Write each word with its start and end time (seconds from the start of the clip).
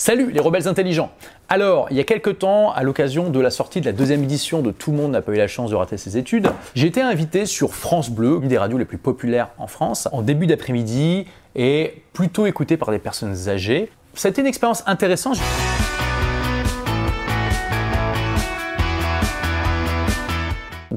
Salut 0.00 0.30
les 0.30 0.38
rebelles 0.38 0.68
intelligents 0.68 1.10
Alors, 1.48 1.88
il 1.90 1.96
y 1.96 2.00
a 2.00 2.04
quelques 2.04 2.38
temps, 2.38 2.70
à 2.70 2.84
l'occasion 2.84 3.30
de 3.30 3.40
la 3.40 3.50
sortie 3.50 3.80
de 3.80 3.86
la 3.86 3.90
deuxième 3.90 4.22
édition 4.22 4.62
de 4.62 4.70
Tout 4.70 4.92
le 4.92 4.96
monde 4.96 5.10
n'a 5.10 5.22
pas 5.22 5.32
eu 5.32 5.36
la 5.36 5.48
chance 5.48 5.70
de 5.70 5.74
rater 5.74 5.96
ses 5.96 6.16
études, 6.16 6.50
j'ai 6.76 6.86
été 6.86 7.02
invité 7.02 7.46
sur 7.46 7.74
France 7.74 8.08
Bleu, 8.08 8.38
une 8.40 8.46
des 8.46 8.58
radios 8.58 8.78
les 8.78 8.84
plus 8.84 8.96
populaires 8.96 9.48
en 9.58 9.66
France, 9.66 10.08
en 10.12 10.22
début 10.22 10.46
d'après-midi 10.46 11.26
et 11.56 12.04
plutôt 12.12 12.46
écouté 12.46 12.76
par 12.76 12.92
des 12.92 13.00
personnes 13.00 13.48
âgées. 13.48 13.90
Ça 14.14 14.28
une 14.38 14.46
expérience 14.46 14.84
intéressante. 14.86 15.38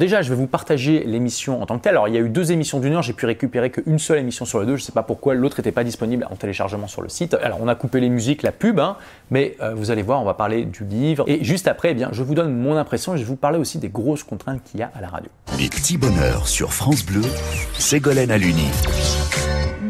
Déjà, 0.01 0.23
je 0.23 0.29
vais 0.29 0.35
vous 0.35 0.47
partager 0.47 1.03
l'émission 1.03 1.61
en 1.61 1.67
tant 1.67 1.77
que 1.77 1.83
telle. 1.83 1.91
Alors, 1.91 2.07
il 2.07 2.15
y 2.15 2.17
a 2.17 2.21
eu 2.21 2.29
deux 2.29 2.51
émissions 2.51 2.79
d'une 2.79 2.93
heure, 2.93 3.03
j'ai 3.03 3.13
pu 3.13 3.27
récupérer 3.27 3.69
qu'une 3.69 3.99
seule 3.99 4.17
émission 4.17 4.45
sur 4.45 4.59
les 4.59 4.65
deux. 4.65 4.75
Je 4.75 4.81
ne 4.81 4.85
sais 4.87 4.91
pas 4.91 5.03
pourquoi 5.03 5.35
l'autre 5.35 5.57
n'était 5.59 5.71
pas 5.71 5.83
disponible 5.83 6.25
en 6.31 6.35
téléchargement 6.35 6.87
sur 6.87 7.03
le 7.03 7.07
site. 7.07 7.35
Alors, 7.35 7.59
on 7.61 7.67
a 7.67 7.75
coupé 7.75 7.99
les 7.99 8.09
musiques, 8.09 8.41
la 8.41 8.51
pub, 8.51 8.79
hein, 8.79 8.97
mais 9.29 9.55
euh, 9.61 9.75
vous 9.75 9.91
allez 9.91 10.01
voir, 10.01 10.19
on 10.19 10.25
va 10.25 10.33
parler 10.33 10.65
du 10.65 10.85
livre. 10.85 11.25
Et 11.27 11.43
juste 11.43 11.67
après, 11.67 11.91
eh 11.91 11.93
bien, 11.93 12.09
je 12.13 12.23
vous 12.23 12.33
donne 12.33 12.51
mon 12.51 12.77
impression 12.77 13.13
et 13.13 13.19
je 13.19 13.21
vais 13.21 13.27
vous 13.27 13.35
parler 13.35 13.59
aussi 13.59 13.77
des 13.77 13.89
grosses 13.89 14.23
contraintes 14.23 14.63
qu'il 14.63 14.79
y 14.79 14.83
a 14.83 14.89
à 14.95 15.01
la 15.01 15.07
radio. 15.07 15.29
Les 15.59 15.69
petits 15.69 15.99
sur 16.45 16.73
France 16.73 17.05
Bleu, 17.05 17.21
Ségolène 17.77 18.31
Aluni. 18.31 18.71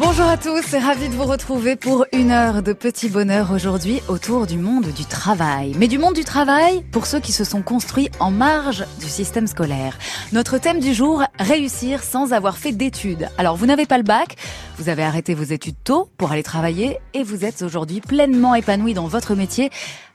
Bonjour 0.04 0.26
à 0.26 0.36
tous, 0.36 0.74
ravi 0.74 1.10
de 1.10 1.14
vous 1.14 1.26
retrouver 1.26 1.76
pour 1.76 2.08
une 2.12 2.32
heure 2.32 2.64
de 2.64 2.74
petit 2.74 3.08
bonheur 3.08 3.52
aujourd'hui 3.52 4.02
autour 4.08 4.48
du 4.48 4.58
monde 4.58 4.88
du 4.88 5.06
travail. 5.06 5.76
Mais 5.78 5.88
du 5.88 6.00
monde 6.00 6.16
du 6.16 6.24
travail 6.24 6.84
pour 6.92 7.06
ceux 7.06 7.20
qui 7.20 7.32
se 7.32 7.44
sont 7.44 7.62
construits 7.62 8.10
en 8.20 8.32
marge 8.32 8.84
du 9.00 9.06
système 9.06 9.46
scolaire. 9.46 10.00
Notre 10.34 10.58
thème 10.58 10.80
du 10.80 10.96
jour, 10.96 11.22
réussir 11.38 12.02
sans 12.02 12.34
avoir 12.34 12.58
fait 12.58 12.72
d'études. 12.72 13.30
Alors 13.38 13.56
vous 13.56 13.68
n'avez 13.68 13.86
pas 13.86 14.00
le 14.00 14.04
bac, 14.04 14.38
vous 14.80 14.90
avez 14.90 15.04
arrêté 15.04 15.36
vos 15.36 15.44
études 15.44 15.76
tôt 15.84 16.10
pour 16.18 16.32
aller 16.32 16.42
travailler 16.42 16.98
et 17.14 17.22
vous 17.22 17.46
êtes 17.46 17.62
aujourd'hui 17.62 18.02
pleinement 18.02 18.56
épanoui 18.56 18.96
dans 18.96 19.06
votre 19.06 19.36
métier 19.36 19.70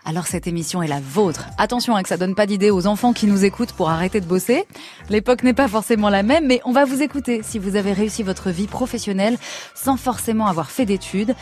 alors 0.06 0.28
cette 0.28 0.46
émission 0.46 0.82
est 0.82 0.88
la 0.88 1.00
vôtre. 1.00 1.48
Attention 1.58 1.96
hein, 1.96 2.02
que 2.02 2.08
ça 2.08 2.16
donne 2.16 2.36
pas 2.36 2.46
d'idée 2.46 2.70
aux 2.70 2.86
enfants 2.86 3.12
qui 3.12 3.26
nous 3.26 3.44
écoutent 3.44 3.72
pour 3.72 3.90
arrêter 3.90 4.20
de 4.20 4.26
bosser. 4.26 4.64
L'époque 5.10 5.42
n'est 5.42 5.52
pas 5.52 5.66
forcément 5.66 6.08
la 6.08 6.22
même, 6.22 6.46
mais 6.46 6.60
on 6.64 6.70
va 6.70 6.84
vous 6.84 7.02
écouter 7.02 7.40
si 7.42 7.58
vous 7.58 7.74
avez 7.74 7.92
réussi 7.92 8.22
votre 8.22 8.50
vie 8.50 8.68
professionnelle 8.68 9.36
sans 9.74 9.96
forcément 9.96 10.46
avoir 10.46 10.70
fait 10.70 10.86
d'études. 10.86 11.34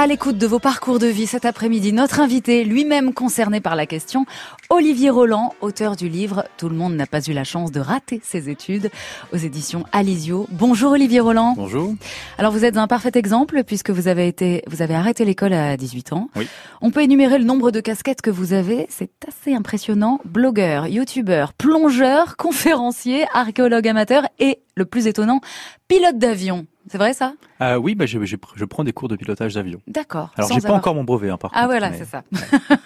À 0.00 0.06
l'écoute 0.06 0.38
de 0.38 0.46
vos 0.46 0.60
parcours 0.60 1.00
de 1.00 1.08
vie 1.08 1.26
cet 1.26 1.44
après-midi, 1.44 1.92
notre 1.92 2.20
invité, 2.20 2.62
lui-même 2.62 3.12
concerné 3.12 3.60
par 3.60 3.74
la 3.74 3.84
question, 3.84 4.26
Olivier 4.70 5.10
Roland, 5.10 5.56
auteur 5.60 5.96
du 5.96 6.08
livre 6.08 6.44
Tout 6.56 6.68
le 6.68 6.76
monde 6.76 6.94
n'a 6.94 7.06
pas 7.06 7.20
eu 7.20 7.32
la 7.32 7.42
chance 7.42 7.72
de 7.72 7.80
rater 7.80 8.20
ses 8.22 8.48
études 8.48 8.92
aux 9.32 9.36
éditions 9.36 9.82
Alizio. 9.90 10.46
Bonjour 10.52 10.92
Olivier 10.92 11.18
Roland. 11.18 11.54
Bonjour. 11.56 11.96
Alors 12.38 12.52
vous 12.52 12.64
êtes 12.64 12.76
un 12.76 12.86
parfait 12.86 13.10
exemple 13.14 13.64
puisque 13.64 13.90
vous 13.90 14.06
avez 14.06 14.28
été, 14.28 14.62
vous 14.68 14.82
avez 14.82 14.94
arrêté 14.94 15.24
l'école 15.24 15.52
à 15.52 15.76
18 15.76 16.12
ans. 16.12 16.30
Oui. 16.36 16.46
On 16.80 16.92
peut 16.92 17.02
énumérer 17.02 17.36
le 17.40 17.44
nombre 17.44 17.72
de 17.72 17.80
casquettes 17.80 18.22
que 18.22 18.30
vous 18.30 18.52
avez, 18.52 18.86
c'est 18.90 19.10
assez 19.26 19.52
impressionnant. 19.52 20.20
Blogueur, 20.24 20.86
youtubeur, 20.86 21.54
plongeur, 21.54 22.36
conférencier, 22.36 23.26
archéologue 23.34 23.88
amateur 23.88 24.28
et, 24.38 24.60
le 24.76 24.84
plus 24.84 25.08
étonnant, 25.08 25.40
pilote 25.88 26.18
d'avion. 26.18 26.66
C'est 26.88 26.98
vrai 26.98 27.14
ça? 27.14 27.32
Euh, 27.60 27.76
Oui, 27.76 27.94
bah, 27.94 28.06
je, 28.06 28.24
je, 28.24 28.36
je, 28.54 28.64
prends 28.64 28.84
des 28.84 28.92
cours 28.92 29.08
de 29.08 29.16
pilotage 29.16 29.54
d'avion. 29.54 29.80
D'accord. 29.86 30.30
Alors 30.36 30.50
j'ai 30.52 30.60
pas 30.60 30.72
encore 30.72 30.94
mon 30.94 31.04
brevet, 31.04 31.30
hein, 31.30 31.36
par 31.36 31.50
ah, 31.54 31.60
contre. 31.62 31.70
voilà, 31.70 31.90
mais- 31.90 31.98
c'est 31.98 32.04
ça. 32.04 32.22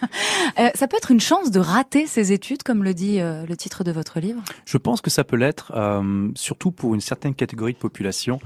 Euh, 0.58 0.68
ça 0.74 0.86
peut 0.86 0.96
être 0.98 1.10
une 1.10 1.20
chance 1.20 1.50
de 1.50 1.60
rater 1.60 2.06
ses 2.06 2.32
études, 2.32 2.62
comme 2.62 2.84
le 2.84 2.92
dit 2.92 3.20
euh, 3.20 3.46
le 3.46 3.56
titre 3.56 3.84
de 3.84 3.92
votre 3.92 4.20
livre? 4.20 4.42
Je 4.66 4.76
pense 4.76 5.00
que 5.00 5.08
ça 5.08 5.24
peut 5.24 5.36
l'être, 5.36 5.72
euh, 5.74 6.28
surtout 6.34 6.72
pour 6.72 6.94
une 6.94 7.00
certaine 7.00 7.34
catégorie 7.34 7.72
de 7.72 7.78
population 7.78 8.38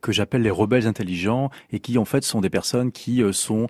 que 0.00 0.12
j'appelle 0.12 0.42
les 0.42 0.50
rebelles 0.50 0.86
intelligents 0.86 1.50
et 1.70 1.78
qui 1.80 1.98
en 1.98 2.04
fait 2.04 2.24
sont 2.24 2.40
des 2.40 2.50
personnes 2.50 2.90
qui 2.90 3.22
sont 3.32 3.68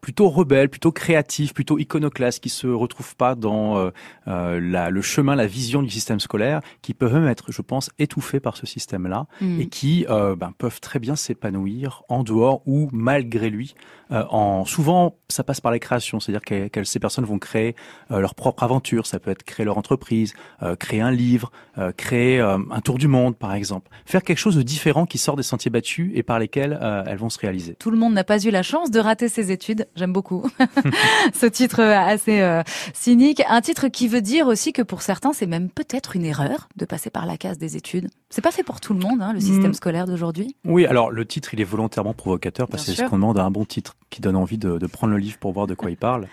plutôt 0.00 0.28
rebelles, 0.28 0.68
plutôt 0.68 0.92
créatifs, 0.92 1.54
plutôt 1.54 1.78
iconoclastes, 1.78 2.40
qui 2.40 2.48
se 2.48 2.66
retrouvent 2.66 3.16
pas 3.16 3.34
dans 3.34 3.90
la, 4.26 4.90
le 4.90 5.02
chemin, 5.02 5.34
la 5.34 5.46
vision 5.46 5.82
du 5.82 5.90
système 5.90 6.20
scolaire, 6.20 6.60
qui 6.82 6.94
peuvent 6.94 7.14
même 7.14 7.28
être, 7.28 7.50
je 7.50 7.62
pense, 7.62 7.90
étouffés 7.98 8.40
par 8.40 8.56
ce 8.56 8.66
système-là 8.66 9.26
Hmm. 9.40 9.60
et 9.60 9.66
qui 9.68 10.04
ben, 10.08 10.52
peuvent 10.58 10.80
très 10.80 10.98
bien 10.98 11.16
s'épanouir 11.20 12.02
en 12.08 12.22
dehors 12.22 12.62
ou 12.66 12.88
malgré 12.92 13.50
lui. 13.50 13.74
Euh, 14.12 14.24
en 14.30 14.64
souvent, 14.64 15.16
ça 15.28 15.44
passe 15.44 15.60
par 15.60 15.70
la 15.70 15.78
création, 15.78 16.18
c'est-à-dire 16.18 16.42
que, 16.42 16.68
que 16.68 16.82
ces 16.82 16.98
personnes 16.98 17.24
vont 17.24 17.38
créer 17.38 17.76
euh, 18.10 18.18
leur 18.18 18.34
propre 18.34 18.64
aventure. 18.64 19.06
Ça 19.06 19.20
peut 19.20 19.30
être 19.30 19.44
créer 19.44 19.64
leur 19.64 19.78
entreprise, 19.78 20.34
euh, 20.62 20.74
créer 20.74 21.00
un 21.00 21.12
livre, 21.12 21.52
créer 21.96 22.40
un 22.40 22.80
tour 22.80 22.98
du 22.98 23.08
monde, 23.08 23.36
par 23.36 23.54
exemple, 23.54 23.90
faire 24.04 24.22
quelque 24.22 24.38
chose 24.38 24.54
de 24.56 24.60
différent 24.62 25.06
qui 25.06 25.16
sort 25.16 25.36
des 25.36 25.42
sentiers 25.42 25.70
battus 25.70 26.10
et 26.14 26.22
par 26.22 26.38
lesquels 26.38 26.78
elles 27.06 27.16
vont 27.16 27.30
se 27.30 27.38
réaliser. 27.38 27.74
Tout 27.78 27.90
le 27.90 27.96
monde 27.96 28.12
n'a 28.12 28.24
pas 28.24 28.38
eu 28.38 28.50
la 28.50 28.62
chance 28.62 28.90
de 28.90 29.00
rater 29.00 29.28
ses 29.28 29.50
études. 29.50 29.86
J'aime 29.96 30.12
beaucoup 30.12 30.46
ce 31.32 31.46
titre 31.46 31.80
assez 31.80 32.60
cynique. 32.92 33.42
Un 33.48 33.62
titre 33.62 33.88
qui 33.88 34.08
veut 34.08 34.20
dire 34.20 34.46
aussi 34.46 34.74
que 34.74 34.82
pour 34.82 35.00
certains, 35.00 35.32
c'est 35.32 35.46
même 35.46 35.70
peut-être 35.70 36.16
une 36.16 36.26
erreur 36.26 36.68
de 36.76 36.84
passer 36.84 37.08
par 37.08 37.24
la 37.24 37.38
case 37.38 37.56
des 37.56 37.76
études. 37.78 38.08
C'est 38.28 38.42
pas 38.42 38.52
fait 38.52 38.62
pour 38.62 38.80
tout 38.80 38.92
le 38.92 39.00
monde, 39.00 39.22
hein, 39.22 39.32
le 39.32 39.40
système 39.40 39.70
Mm. 39.70 39.74
scolaire 39.74 40.06
d'aujourd'hui. 40.06 40.56
Oui, 40.64 40.86
alors 40.86 41.09
le 41.10 41.24
titre, 41.26 41.54
il 41.54 41.60
est 41.60 41.64
volontairement 41.64 42.14
provocateur 42.14 42.68
parce 42.68 42.84
que 42.84 42.92
c'est 42.92 43.04
ce 43.04 43.08
qu'on 43.08 43.16
demande 43.16 43.38
à 43.38 43.44
un 43.44 43.50
bon 43.50 43.64
titre 43.64 43.96
qui 44.10 44.20
donne 44.20 44.36
envie 44.36 44.58
de, 44.58 44.78
de 44.78 44.86
prendre 44.86 45.12
le 45.12 45.18
livre 45.18 45.38
pour 45.38 45.52
voir 45.52 45.66
de 45.66 45.74
quoi 45.74 45.90
il 45.90 45.96
parle. 45.96 46.26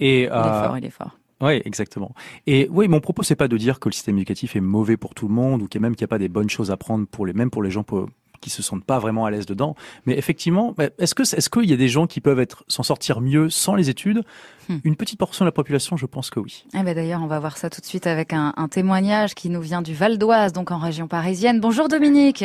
Et 0.00 0.20
Il 0.20 0.24
est 0.24 0.30
euh, 0.32 0.62
fort, 0.64 0.78
il 0.78 0.84
est 0.84 0.90
fort. 0.90 1.18
Oui, 1.40 1.60
exactement. 1.64 2.12
Et 2.46 2.68
oui, 2.70 2.86
mon 2.88 3.00
propos, 3.00 3.22
c'est 3.24 3.34
pas 3.36 3.48
de 3.48 3.56
dire 3.56 3.80
que 3.80 3.88
le 3.88 3.92
système 3.92 4.16
éducatif 4.16 4.54
est 4.54 4.60
mauvais 4.60 4.96
pour 4.96 5.14
tout 5.14 5.26
le 5.28 5.34
monde 5.34 5.62
ou 5.62 5.66
qu'il 5.66 5.80
y 5.80 5.82
a 5.82 5.86
même 5.86 5.96
qu'il 5.96 6.04
n'y 6.04 6.08
a 6.08 6.14
pas 6.14 6.18
des 6.18 6.28
bonnes 6.28 6.50
choses 6.50 6.70
à 6.70 6.76
prendre 6.76 7.06
pour 7.06 7.26
les, 7.26 7.32
même 7.32 7.50
pour 7.50 7.62
les 7.62 7.70
gens 7.70 7.82
pour- 7.82 8.08
qui 8.40 8.50
se 8.50 8.60
sentent 8.62 8.84
pas 8.84 8.98
vraiment 8.98 9.24
à 9.24 9.30
l'aise 9.30 9.46
dedans. 9.46 9.76
Mais 10.04 10.18
effectivement, 10.18 10.72
bah, 10.76 10.86
est-ce 10.98 11.14
que 11.14 11.22
est-ce 11.22 11.48
qu'il 11.48 11.70
y 11.70 11.72
a 11.72 11.76
des 11.76 11.86
gens 11.88 12.08
qui 12.08 12.20
peuvent 12.20 12.40
être 12.40 12.64
s'en 12.66 12.82
sortir 12.82 13.20
mieux 13.20 13.48
sans 13.50 13.76
les 13.76 13.88
études? 13.88 14.22
Hmm. 14.68 14.78
Une 14.82 14.96
petite 14.96 15.16
portion 15.18 15.44
de 15.44 15.48
la 15.48 15.52
population, 15.52 15.96
je 15.96 16.06
pense 16.06 16.28
que 16.30 16.40
oui. 16.40 16.64
Eh 16.76 16.82
ben 16.82 16.92
D'ailleurs, 16.94 17.22
on 17.22 17.28
va 17.28 17.38
voir 17.38 17.56
ça 17.56 17.70
tout 17.70 17.80
de 17.80 17.86
suite 17.86 18.08
avec 18.08 18.32
un, 18.32 18.52
un 18.56 18.66
témoignage 18.66 19.34
qui 19.36 19.48
nous 19.48 19.60
vient 19.60 19.80
du 19.80 19.94
Val 19.94 20.18
d'Oise, 20.18 20.52
donc 20.52 20.72
en 20.72 20.78
région 20.78 21.06
parisienne. 21.06 21.60
Bonjour 21.60 21.86
Dominique. 21.86 22.44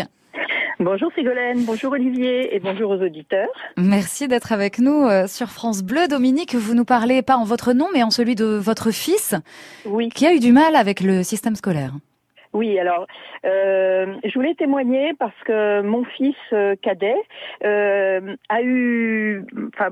Bonjour 0.79 1.09
Ségolène, 1.15 1.65
bonjour 1.65 1.93
Olivier 1.93 2.55
et 2.55 2.59
bonjour 2.59 2.91
aux 2.91 3.01
auditeurs. 3.01 3.47
Merci 3.77 4.27
d'être 4.27 4.51
avec 4.51 4.77
nous 4.77 5.05
euh, 5.07 5.25
sur 5.25 5.49
France 5.49 5.81
Bleu. 5.81 6.07
Dominique, 6.07 6.53
vous 6.53 6.75
nous 6.75 6.85
parlez 6.85 7.23
pas 7.23 7.35
en 7.35 7.45
votre 7.45 7.73
nom, 7.73 7.87
mais 7.93 8.03
en 8.03 8.11
celui 8.11 8.35
de 8.35 8.45
votre 8.45 8.91
fils, 8.91 9.33
Oui, 9.85 10.09
qui 10.09 10.27
a 10.27 10.33
eu 10.33 10.39
du 10.39 10.51
mal 10.51 10.75
avec 10.75 11.01
le 11.01 11.23
système 11.23 11.55
scolaire. 11.55 11.93
Oui. 12.53 12.79
Alors, 12.79 13.07
euh, 13.45 14.15
je 14.23 14.33
voulais 14.33 14.55
témoigner 14.55 15.13
parce 15.17 15.37
que 15.45 15.81
mon 15.81 16.03
fils 16.03 16.35
euh, 16.53 16.75
cadet 16.81 17.15
euh, 17.63 18.35
a 18.49 18.61
eu, 18.61 19.45
enfin, 19.73 19.89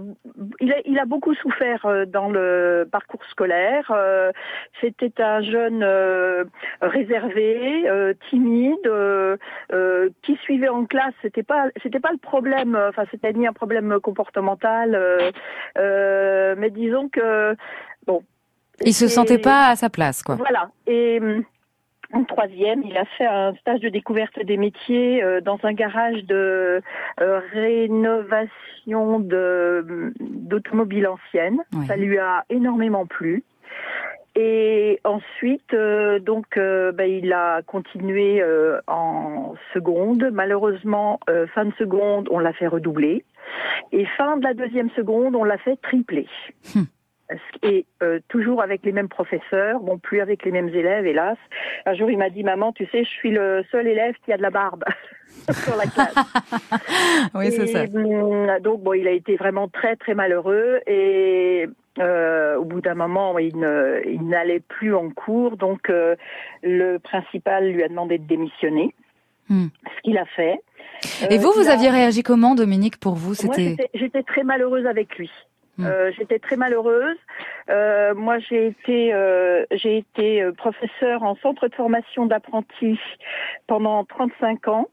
il 0.59 0.71
a, 0.71 0.77
il 0.85 0.99
a 0.99 1.05
beaucoup 1.05 1.33
souffert 1.35 1.85
euh, 1.85 2.05
dans 2.05 2.29
le 2.29 2.87
parcours 2.91 3.23
scolaire. 3.25 3.91
Euh, 3.91 4.31
C'était 4.81 5.21
un 5.21 5.41
jeune 5.41 5.83
euh, 5.83 6.43
réservé, 6.81 7.87
euh, 7.87 8.13
timide, 8.29 8.85
euh, 8.85 9.37
euh, 9.73 10.09
qui 10.23 10.35
suivait 10.37 10.69
en 10.69 10.85
classe. 10.85 11.13
C'était 11.21 11.43
pas, 11.43 11.67
c'était 11.81 11.99
pas 11.99 12.11
le 12.11 12.17
problème. 12.17 12.77
Enfin, 12.89 13.03
c'était 13.11 13.33
ni 13.33 13.47
un 13.47 13.53
problème 13.53 13.99
comportemental, 14.01 14.95
euh, 14.95 15.31
euh, 15.77 16.55
mais 16.57 16.69
disons 16.69 17.09
que 17.09 17.55
bon. 18.05 18.21
Il 18.81 18.93
se 18.93 19.07
sentait 19.07 19.37
pas 19.37 19.69
à 19.69 19.75
sa 19.75 19.89
place, 19.89 20.21
quoi. 20.21 20.35
Voilà. 20.35 20.69
Et 20.85 21.19
hum, 21.21 21.43
en 22.15 22.23
troisième, 22.23 22.81
il 22.83 22.97
a 22.97 23.05
fait 23.17 23.25
un 23.25 23.53
stage 23.55 23.81
de 23.81 23.89
découverte 23.89 24.39
des 24.43 24.57
métiers 24.57 25.23
euh, 25.23 25.41
dans 25.41 25.59
un 25.63 25.73
garage 25.73 26.23
de 26.23 26.81
euh, 27.21 27.41
rénovation 27.51 29.19
de 29.19 30.13
d'automobiles 30.19 31.07
anciennes. 31.07 31.61
Oui. 31.73 31.85
Ça 31.87 31.97
lui 31.97 32.17
a 32.17 32.45
énormément 32.49 33.05
plu. 33.05 33.43
Et 34.37 34.99
ensuite, 35.05 35.73
euh, 35.73 36.19
donc, 36.19 36.57
euh, 36.57 36.91
ben, 36.91 37.09
il 37.09 37.31
a 37.31 37.61
continué 37.61 38.41
euh, 38.41 38.79
en 38.87 39.55
seconde. 39.73 40.29
Malheureusement, 40.33 41.21
euh, 41.29 41.47
fin 41.47 41.65
de 41.65 41.73
seconde, 41.75 42.27
on 42.31 42.39
l'a 42.39 42.51
fait 42.51 42.67
redoubler. 42.67 43.23
Et 43.93 44.05
fin 44.17 44.35
de 44.37 44.43
la 44.43 44.53
deuxième 44.53 44.89
seconde, 44.91 45.35
on 45.35 45.45
l'a 45.45 45.57
fait 45.57 45.77
tripler. 45.81 46.27
Hmm. 46.73 46.83
Et 47.63 47.85
euh, 48.03 48.19
toujours 48.27 48.61
avec 48.61 48.83
les 48.85 48.91
mêmes 48.91 49.09
professeurs, 49.09 49.79
bon, 49.79 49.97
plus 49.97 50.21
avec 50.21 50.45
les 50.45 50.51
mêmes 50.51 50.69
élèves, 50.69 51.07
hélas. 51.07 51.37
Un 51.85 51.93
jour, 51.95 52.11
il 52.11 52.17
m'a 52.17 52.29
dit, 52.29 52.43
maman, 52.43 52.71
tu 52.71 52.85
sais, 52.87 53.03
je 53.03 53.09
suis 53.09 53.31
le 53.31 53.63
seul 53.71 53.87
élève 53.87 54.13
qui 54.23 54.31
a 54.31 54.37
de 54.37 54.41
la 54.43 54.51
barbe 54.51 54.83
sur 55.51 55.75
la 55.75 55.85
classe. 55.85 56.13
Oui, 57.33 57.51
c'est 57.51 57.67
ça. 57.67 57.83
hum, 57.83 58.47
Donc 58.61 58.81
bon, 58.83 58.93
il 58.93 59.07
a 59.07 59.11
été 59.11 59.35
vraiment 59.35 59.67
très 59.67 59.95
très 59.95 60.13
malheureux 60.13 60.79
et 60.87 61.67
euh, 61.99 62.57
au 62.57 62.65
bout 62.65 62.81
d'un 62.81 62.93
moment, 62.95 63.37
il 63.39 63.57
n'allait 63.57 64.59
plus 64.59 64.93
en 64.93 65.09
cours, 65.09 65.57
donc 65.57 65.89
euh, 65.89 66.15
le 66.63 66.97
principal 66.99 67.69
lui 67.71 67.83
a 67.83 67.87
demandé 67.87 68.17
de 68.17 68.25
démissionner, 68.27 68.93
Hmm. 69.47 69.67
ce 69.95 70.01
qu'il 70.01 70.17
a 70.17 70.25
fait. 70.25 70.59
Et 71.29 71.37
vous, 71.37 71.51
vous 71.51 71.69
aviez 71.69 71.91
réagi 71.91 72.23
comment, 72.23 72.55
Dominique, 72.55 72.97
pour 72.99 73.13
vous? 73.13 73.35
C'était 73.35 73.75
j'étais 73.93 74.23
très 74.23 74.43
malheureuse 74.43 74.87
avec 74.87 75.15
lui. 75.19 75.29
Hmm. 75.77 75.85
Euh, 75.85 76.11
j'étais 76.17 76.39
très 76.39 76.55
malheureuse. 76.55 77.17
Euh, 77.69 78.13
moi, 78.15 78.39
j'ai 78.39 78.67
été, 78.67 79.13
euh, 79.13 79.65
j'ai 79.71 79.97
été 79.97 80.41
euh, 80.41 80.51
professeure 80.53 81.23
en 81.23 81.35
centre 81.37 81.67
de 81.67 81.75
formation 81.75 82.25
d'apprentis 82.25 82.99
pendant 83.67 84.05
35 84.05 84.67
ans. 84.67 84.87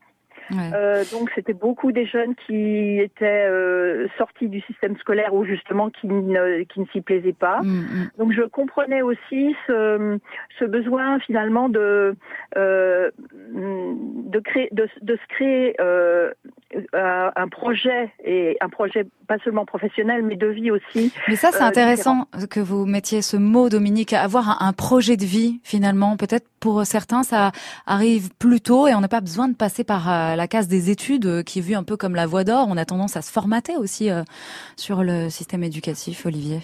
Euh, 0.53 1.05
donc 1.13 1.31
c'était 1.35 1.55
beaucoup 1.55 1.93
des 1.93 2.05
jeunes 2.05 2.35
qui 2.47 2.99
étaient 3.01 3.47
euh, 3.49 4.07
sortis 4.19 4.49
du 4.49 4.61
système 4.63 4.97
scolaire 4.99 5.35
ou 5.35 5.45
justement 5.45 5.89
qui 5.91 6.07
ne, 6.09 6.65
qui 6.65 6.81
ne 6.81 6.87
s'y 6.87 7.01
plaisaient 7.01 7.33
pas. 7.33 7.61
Mm, 7.63 7.81
mm. 7.81 8.11
Donc 8.19 8.33
je 8.33 8.43
comprenais 8.43 9.03
aussi 9.03 9.55
ce, 9.67 10.19
ce 10.59 10.65
besoin 10.65 11.19
finalement 11.21 11.69
de 11.69 12.17
euh, 12.57 13.11
de 13.55 14.39
créer 14.41 14.69
de, 14.73 14.89
de 15.01 15.17
se 15.17 15.27
créer 15.29 15.75
euh, 16.95 17.31
un 17.35 17.49
projet 17.49 18.13
et 18.25 18.57
un 18.61 18.69
projet 18.69 19.07
pas 19.27 19.39
seulement 19.45 19.65
professionnel 19.65 20.23
mais 20.23 20.37
de 20.37 20.47
vie 20.47 20.71
aussi. 20.71 21.13
Mais 21.29 21.37
ça 21.37 21.51
c'est 21.53 21.63
intéressant 21.63 22.27
que 22.51 22.61
vous 22.61 22.87
mettiez 22.87 23.23
ce 23.23 23.37
mot 23.37 23.69
Dominique 23.69 24.13
avoir 24.13 24.63
un 24.63 24.73
projet 24.73 25.17
de 25.17 25.25
vie 25.25 25.61
finalement 25.63 26.17
peut-être 26.17 26.47
pour 26.61 26.85
certains 26.87 27.23
ça 27.23 27.53
arrive 27.87 28.31
plus 28.39 28.61
tôt 28.61 28.87
et 28.87 28.95
on 28.95 29.01
n'a 29.01 29.09
pas 29.09 29.21
besoin 29.21 29.49
de 29.49 29.55
passer 29.55 29.85
par 29.85 30.09
la 30.37 30.49
case 30.49 30.69
des 30.69 30.91
études 30.91 31.27
euh, 31.27 31.43
qui 31.43 31.59
est 31.59 31.63
vue 31.63 31.75
un 31.75 31.83
peu 31.83 31.97
comme 31.97 32.15
la 32.15 32.27
voie 32.27 32.45
d'or. 32.45 32.67
On 32.69 32.77
a 32.77 32.85
tendance 32.85 33.17
à 33.17 33.23
se 33.23 33.31
formater 33.31 33.77
aussi 33.77 34.11
euh, 34.11 34.23
sur 34.77 35.03
le 35.03 35.31
système 35.31 35.63
éducatif, 35.65 36.27
Olivier. 36.27 36.61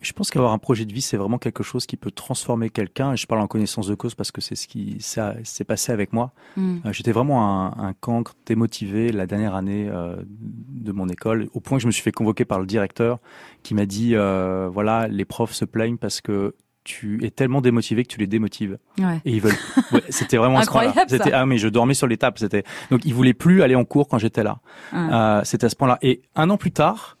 Je 0.00 0.12
pense 0.12 0.30
qu'avoir 0.30 0.52
un 0.52 0.58
projet 0.58 0.84
de 0.84 0.92
vie, 0.92 1.00
c'est 1.00 1.16
vraiment 1.16 1.38
quelque 1.38 1.62
chose 1.62 1.86
qui 1.86 1.96
peut 1.96 2.10
transformer 2.10 2.70
quelqu'un. 2.70 3.16
Je 3.16 3.26
parle 3.26 3.40
en 3.40 3.46
connaissance 3.46 3.86
de 3.86 3.94
cause 3.94 4.14
parce 4.14 4.30
que 4.30 4.40
c'est 4.40 4.54
ce 4.54 4.68
qui 4.68 4.98
s'est 5.00 5.64
passé 5.64 5.92
avec 5.92 6.12
moi. 6.12 6.32
Hmm. 6.56 6.78
Euh, 6.86 6.92
j'étais 6.92 7.12
vraiment 7.12 7.44
un, 7.44 7.88
un, 7.88 7.92
cancre 7.94 8.34
démotivé 8.46 9.10
la 9.12 9.26
dernière 9.26 9.54
année 9.54 9.90
de 9.90 10.92
mon 10.92 11.08
école, 11.08 11.48
au 11.52 11.60
point 11.60 11.78
que 11.78 11.82
je 11.82 11.86
me 11.86 11.92
suis 11.92 12.02
fait 12.02 12.12
convoquer 12.12 12.44
par 12.44 12.60
le 12.60 12.66
directeur 12.66 13.18
qui 13.62 13.74
m'a 13.74 13.86
dit 13.86 14.14
voilà, 14.14 15.08
les 15.08 15.24
profs 15.24 15.52
se 15.52 15.64
plaignent 15.64 15.98
parce 15.98 16.20
que 16.20 16.54
tu 16.88 17.22
es 17.22 17.30
tellement 17.30 17.60
démotivé 17.60 18.02
que 18.02 18.08
tu 18.08 18.18
les 18.18 18.26
démotives. 18.26 18.78
Ouais. 18.98 19.20
Et 19.26 19.32
ils 19.32 19.42
veulent. 19.42 19.52
c'était 20.08 20.38
vraiment 20.38 20.58
incroyable. 20.58 21.04
C'était 21.06 21.32
ah 21.32 21.44
mais 21.44 21.58
je 21.58 21.68
dormais 21.68 21.92
sur 21.92 22.06
les 22.06 22.16
tables. 22.16 22.38
C'était 22.38 22.64
donc 22.90 23.04
ils 23.04 23.12
voulaient 23.12 23.34
plus 23.34 23.62
aller 23.62 23.74
en 23.74 23.84
cours 23.84 24.08
quand 24.08 24.16
j'étais 24.16 24.42
là. 24.42 24.60
Euh, 24.94 25.42
c'était 25.44 25.66
à 25.66 25.68
ce 25.68 25.76
point-là. 25.76 25.98
Et 26.00 26.22
un 26.34 26.48
an 26.48 26.56
plus 26.56 26.72
tard, 26.72 27.18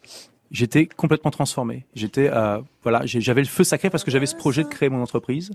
j'étais 0.50 0.86
complètement 0.86 1.30
transformé. 1.30 1.84
J'étais 1.94 2.30
euh, 2.32 2.60
voilà, 2.82 3.02
j'avais 3.04 3.42
le 3.42 3.48
feu 3.48 3.64
sacré 3.64 3.90
parce 3.90 4.04
que 4.04 4.10
j'avais 4.10 4.26
ce 4.26 4.36
projet 4.36 4.62
de 4.62 4.68
créer 4.68 4.88
mon 4.88 5.02
entreprise. 5.02 5.52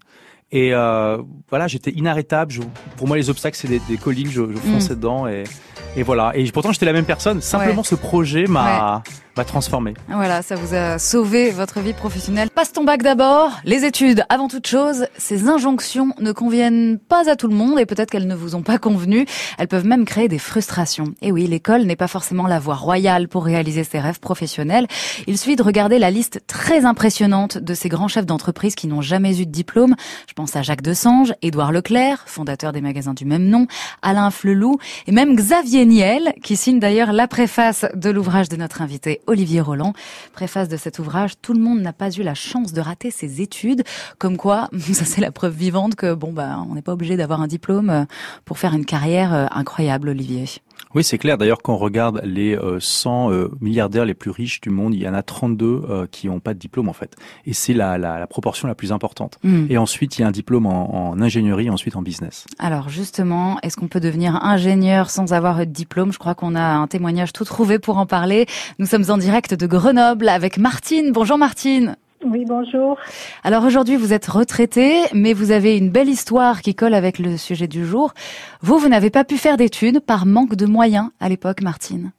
Et 0.51 0.73
euh, 0.73 1.21
voilà, 1.49 1.67
j'étais 1.67 1.91
inarrêtable. 1.91 2.51
Je, 2.51 2.61
pour 2.97 3.07
moi, 3.07 3.17
les 3.17 3.29
obstacles, 3.29 3.57
c'est 3.57 3.67
des, 3.67 3.81
des 3.89 3.97
collines. 3.97 4.29
Je, 4.29 4.41
je 4.51 4.57
fonçais 4.57 4.93
mm. 4.93 4.97
dedans 4.97 5.27
et, 5.27 5.43
et 5.95 6.03
voilà. 6.03 6.31
Et 6.35 6.49
pourtant, 6.51 6.71
j'étais 6.71 6.85
la 6.85 6.93
même 6.93 7.05
personne. 7.05 7.41
Simplement, 7.41 7.83
ce 7.83 7.95
projet 7.95 8.45
m'a 8.45 9.03
transformé. 9.43 9.95
Voilà, 10.07 10.43
ça 10.43 10.55
vous 10.55 10.75
a 10.75 10.99
sauvé 10.99 11.49
votre 11.49 11.79
vie 11.79 11.93
professionnelle. 11.93 12.51
Passe 12.51 12.71
ton 12.71 12.83
bac 12.83 13.01
d'abord, 13.01 13.59
les 13.65 13.83
études 13.83 14.23
avant 14.29 14.47
toute 14.47 14.67
chose. 14.67 15.07
Ces 15.17 15.49
injonctions 15.49 16.13
ne 16.19 16.31
conviennent 16.31 16.99
pas 16.99 17.27
à 17.29 17.35
tout 17.35 17.47
le 17.47 17.55
monde 17.55 17.79
et 17.79 17.87
peut-être 17.87 18.11
qu'elles 18.11 18.27
ne 18.27 18.35
vous 18.35 18.53
ont 18.53 18.61
pas 18.61 18.77
convenu. 18.77 19.25
Elles 19.57 19.67
peuvent 19.67 19.87
même 19.87 20.05
créer 20.05 20.27
des 20.27 20.37
frustrations. 20.37 21.15
Et 21.23 21.31
oui, 21.31 21.47
l'école 21.47 21.83
n'est 21.83 21.95
pas 21.95 22.07
forcément 22.07 22.45
la 22.45 22.59
voie 22.59 22.75
royale 22.75 23.27
pour 23.27 23.43
réaliser 23.43 23.83
ses 23.83 23.99
rêves 23.99 24.19
professionnels. 24.19 24.85
Il 25.25 25.39
suffit 25.39 25.55
de 25.55 25.63
regarder 25.63 25.97
la 25.97 26.11
liste 26.11 26.41
très 26.45 26.85
impressionnante 26.85 27.57
de 27.57 27.73
ces 27.73 27.89
grands 27.89 28.07
chefs 28.07 28.27
d'entreprise 28.27 28.75
qui 28.75 28.85
n'ont 28.85 29.01
jamais 29.01 29.39
eu 29.39 29.47
de 29.47 29.51
diplôme. 29.51 29.95
Je 30.27 30.33
pense 30.33 30.55
à 30.55 30.61
Jacques 30.61 30.83
Desange, 30.83 31.33
Édouard 31.41 31.71
Leclerc, 31.71 32.23
fondateur 32.27 32.71
des 32.71 32.81
magasins 32.81 33.15
du 33.15 33.25
même 33.25 33.47
nom, 33.47 33.65
Alain 34.03 34.29
Flelou 34.29 34.77
et 35.07 35.11
même 35.11 35.35
Xavier 35.35 35.85
Niel, 35.85 36.33
qui 36.43 36.55
signe 36.55 36.79
d'ailleurs 36.79 37.13
la 37.13 37.27
préface 37.27 37.85
de 37.95 38.11
l'ouvrage 38.11 38.49
de 38.49 38.57
notre 38.57 38.81
invité 38.81 39.21
Olivier 39.27 39.61
Roland. 39.61 39.93
Préface 40.33 40.69
de 40.69 40.77
cet 40.77 40.99
ouvrage, 40.99 41.33
tout 41.41 41.53
le 41.53 41.59
monde 41.59 41.81
n'a 41.81 41.93
pas 41.93 42.09
eu 42.11 42.23
la 42.23 42.33
chance 42.33 42.73
de 42.73 42.81
rater 42.81 43.11
ses 43.11 43.41
études. 43.41 43.83
Comme 44.17 44.37
quoi, 44.37 44.69
ça 44.93 45.05
c'est 45.05 45.21
la 45.21 45.31
preuve 45.31 45.55
vivante 45.55 45.95
que 45.95 46.13
bon 46.13 46.33
bah 46.33 46.63
on 46.69 46.75
n'est 46.75 46.81
pas 46.81 46.93
obligé 46.93 47.17
d'avoir 47.17 47.41
un 47.41 47.47
diplôme 47.47 47.89
euh, 47.89 48.05
pour 48.45 48.57
faire 48.57 48.73
une 48.73 48.85
carrière 48.85 49.33
euh, 49.33 49.45
incroyable, 49.51 50.09
Olivier. 50.09 50.45
Oui, 50.95 51.03
c'est 51.03 51.17
clair. 51.17 51.37
D'ailleurs, 51.37 51.61
quand 51.61 51.73
on 51.73 51.77
regarde 51.77 52.21
les 52.23 52.57
100 52.79 53.31
euh, 53.31 53.49
milliardaires 53.61 54.05
les 54.05 54.13
plus 54.13 54.31
riches 54.31 54.61
du 54.61 54.69
monde, 54.69 54.93
il 54.93 55.01
y 55.01 55.07
en 55.07 55.13
a 55.13 55.23
32 55.23 56.07
qui 56.11 56.27
n'ont 56.27 56.39
pas 56.39 56.53
de 56.53 56.59
diplôme 56.59 56.89
en 56.89 56.93
fait. 56.93 57.15
Et 57.45 57.53
c'est 57.53 57.73
la, 57.73 57.97
la, 57.97 58.19
la, 58.19 58.27
proportion 58.27 58.67
la 58.67 58.75
plus 58.75 58.91
importante. 58.91 59.39
Hmm. 59.43 59.65
Et 59.69 59.77
ensuite, 59.77 60.17
il 60.17 60.21
y 60.21 60.23
a 60.23 60.27
un 60.27 60.31
diplôme 60.31 60.65
en, 60.65 61.11
en 61.11 61.21
ingénierie, 61.21 61.69
ensuite 61.69 61.95
en 61.95 62.01
business. 62.01 62.45
Alors 62.59 62.89
justement, 62.89 63.57
est-ce 63.61 63.77
qu'on 63.77 63.87
peut 63.87 63.99
devenir 63.99 64.35
ingénieur 64.43 65.09
sans 65.09 65.33
avoir 65.33 65.59
de 65.59 65.65
diplôme? 65.65 66.11
Je 66.13 66.19
crois 66.19 66.35
qu'on 66.35 66.55
a 66.55 66.61
un 66.61 66.87
témoignage 66.87 67.33
tout 67.33 67.45
trouvé 67.45 67.79
pour 67.79 67.97
en 67.97 68.05
parler. 68.05 68.45
Nous 68.79 68.85
sommes 68.85 69.05
en 69.09 69.17
direct 69.17 69.53
de 69.53 69.67
Grenoble 69.67 70.29
avec 70.29 70.57
Martine. 70.57 71.11
Bonjour 71.11 71.37
Martine. 71.37 71.95
Oui, 72.25 72.45
bonjour. 72.47 72.97
Alors 73.43 73.65
aujourd'hui, 73.65 73.97
vous 73.97 74.13
êtes 74.13 74.27
retraitée, 74.27 75.01
mais 75.13 75.33
vous 75.33 75.51
avez 75.51 75.77
une 75.77 75.89
belle 75.89 76.07
histoire 76.07 76.61
qui 76.61 76.73
colle 76.73 76.93
avec 76.93 77.19
le 77.19 77.37
sujet 77.37 77.67
du 77.67 77.85
jour. 77.85 78.13
Vous, 78.61 78.77
vous 78.77 78.87
n'avez 78.87 79.09
pas 79.09 79.23
pu 79.23 79.35
faire 79.35 79.57
d'études 79.57 79.99
par 79.99 80.25
manque 80.25 80.55
de 80.55 80.65
moyens 80.65 81.09
à 81.19 81.27
l'époque, 81.27 81.61
Martine. 81.61 82.11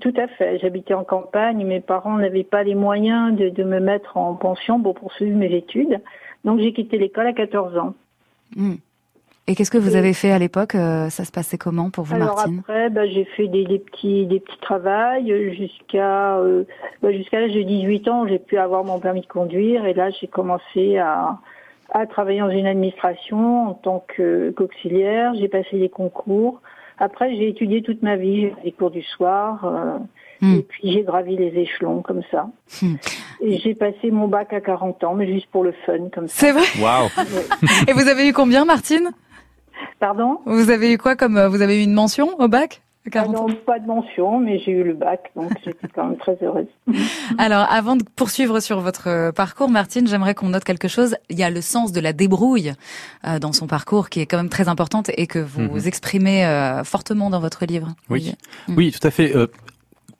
Tout 0.00 0.14
à 0.16 0.26
fait. 0.28 0.58
J'habitais 0.58 0.94
en 0.94 1.04
campagne. 1.04 1.64
Mes 1.64 1.80
parents 1.80 2.16
n'avaient 2.16 2.44
pas 2.44 2.62
les 2.62 2.74
moyens 2.74 3.36
de, 3.36 3.62
me 3.64 3.78
mettre 3.78 4.16
en 4.16 4.34
pension 4.34 4.80
pour 4.80 4.94
poursuivre 4.94 5.36
mes 5.36 5.54
études. 5.54 6.00
Donc 6.44 6.60
j'ai 6.60 6.72
quitté 6.72 6.98
l'école 6.98 7.26
à 7.26 7.32
14 7.32 7.76
ans. 7.78 7.94
Hmm. 8.56 8.74
Et 9.48 9.56
qu'est-ce 9.56 9.72
que 9.72 9.78
vous 9.78 9.96
avez 9.96 10.12
fait 10.12 10.30
à 10.30 10.38
l'époque 10.38 10.76
euh, 10.76 11.10
Ça 11.10 11.24
se 11.24 11.32
passait 11.32 11.58
comment 11.58 11.90
pour 11.90 12.04
vous, 12.04 12.14
Alors 12.14 12.36
Martine? 12.36 12.60
après, 12.60 12.90
bah, 12.90 13.06
j'ai 13.06 13.24
fait 13.24 13.48
des, 13.48 13.64
des, 13.64 13.80
petits 13.80 14.26
des 14.26 14.38
petits 14.38 14.60
travails 14.60 15.32
jusqu'à 15.56 16.36
euh, 16.36 16.64
bah, 17.02 17.10
jusqu'à 17.12 17.40
l'âge 17.40 17.52
de 17.52 17.62
18 17.62 18.08
ans. 18.08 18.28
J'ai 18.28 18.38
pu 18.38 18.56
avoir 18.56 18.84
mon 18.84 19.00
permis 19.00 19.22
de 19.22 19.26
conduire 19.26 19.84
et 19.84 19.94
là 19.94 20.10
j'ai 20.10 20.28
commencé 20.28 20.98
à 20.98 21.38
à 21.92 22.06
travailler 22.06 22.40
dans 22.40 22.50
une 22.50 22.66
administration 22.66 23.68
en 23.68 23.74
tant 23.74 24.04
qu'auxiliaire. 24.16 25.34
j'ai 25.34 25.48
passé 25.48 25.78
des 25.78 25.90
concours. 25.90 26.60
Après, 26.98 27.34
j'ai 27.34 27.48
étudié 27.48 27.82
toute 27.82 28.02
ma 28.02 28.16
vie, 28.16 28.42
j'ai 28.42 28.62
des 28.64 28.72
cours 28.72 28.90
du 28.90 29.02
soir. 29.02 29.64
Euh, 29.64 29.98
hmm. 30.40 30.54
Et 30.54 30.62
puis 30.62 30.92
j'ai 30.92 31.02
gravi 31.02 31.36
les 31.36 31.48
échelons 31.60 32.00
comme 32.00 32.22
ça. 32.30 32.48
Hmm. 32.80 32.94
Et 33.40 33.58
j'ai 33.58 33.74
passé 33.74 34.10
mon 34.10 34.28
bac 34.28 34.52
à 34.52 34.60
40 34.60 35.04
ans, 35.04 35.14
mais 35.14 35.26
juste 35.26 35.48
pour 35.50 35.64
le 35.64 35.72
fun 35.84 36.08
comme 36.14 36.28
ça. 36.28 36.34
C'est 36.46 36.52
vrai? 36.52 36.64
Waouh 36.80 37.08
Et 37.88 37.92
vous 37.92 38.08
avez 38.08 38.28
eu 38.28 38.32
combien, 38.32 38.64
Martine? 38.64 39.10
Pardon 40.00 40.38
Vous 40.46 40.70
avez 40.70 40.92
eu 40.92 40.98
quoi 40.98 41.16
comme 41.16 41.36
euh, 41.36 41.48
vous 41.48 41.62
avez 41.62 41.80
eu 41.80 41.84
une 41.84 41.94
mention 41.94 42.38
au 42.38 42.48
bac 42.48 42.82
ah 43.14 43.26
non, 43.26 43.48
pas 43.66 43.80
de 43.80 43.86
mention, 43.88 44.38
mais 44.38 44.60
j'ai 44.60 44.70
eu 44.70 44.84
le 44.84 44.94
bac, 44.94 45.32
donc 45.34 45.50
j'étais 45.64 45.88
quand 45.92 46.06
même 46.06 46.18
très 46.18 46.38
heureuse. 46.40 46.68
Alors, 47.36 47.66
avant 47.68 47.96
de 47.96 48.04
poursuivre 48.14 48.60
sur 48.60 48.78
votre 48.78 49.08
euh, 49.08 49.32
parcours, 49.32 49.68
Martine, 49.68 50.06
j'aimerais 50.06 50.36
qu'on 50.36 50.50
note 50.50 50.62
quelque 50.62 50.86
chose. 50.86 51.16
Il 51.28 51.36
y 51.36 51.42
a 51.42 51.50
le 51.50 51.60
sens 51.62 51.90
de 51.90 52.00
la 52.00 52.12
débrouille 52.12 52.74
euh, 53.26 53.40
dans 53.40 53.52
son 53.52 53.66
parcours 53.66 54.08
qui 54.08 54.20
est 54.20 54.26
quand 54.26 54.36
même 54.36 54.48
très 54.48 54.68
importante 54.68 55.10
et 55.16 55.26
que 55.26 55.40
vous 55.40 55.62
mhm. 55.62 55.80
exprimez 55.84 56.80
fortement 56.84 57.28
dans 57.28 57.40
votre 57.40 57.66
livre. 57.66 57.88
Oui, 58.08 58.34
oui, 58.68 58.92
tout 58.92 59.04
à 59.04 59.10
fait 59.10 59.34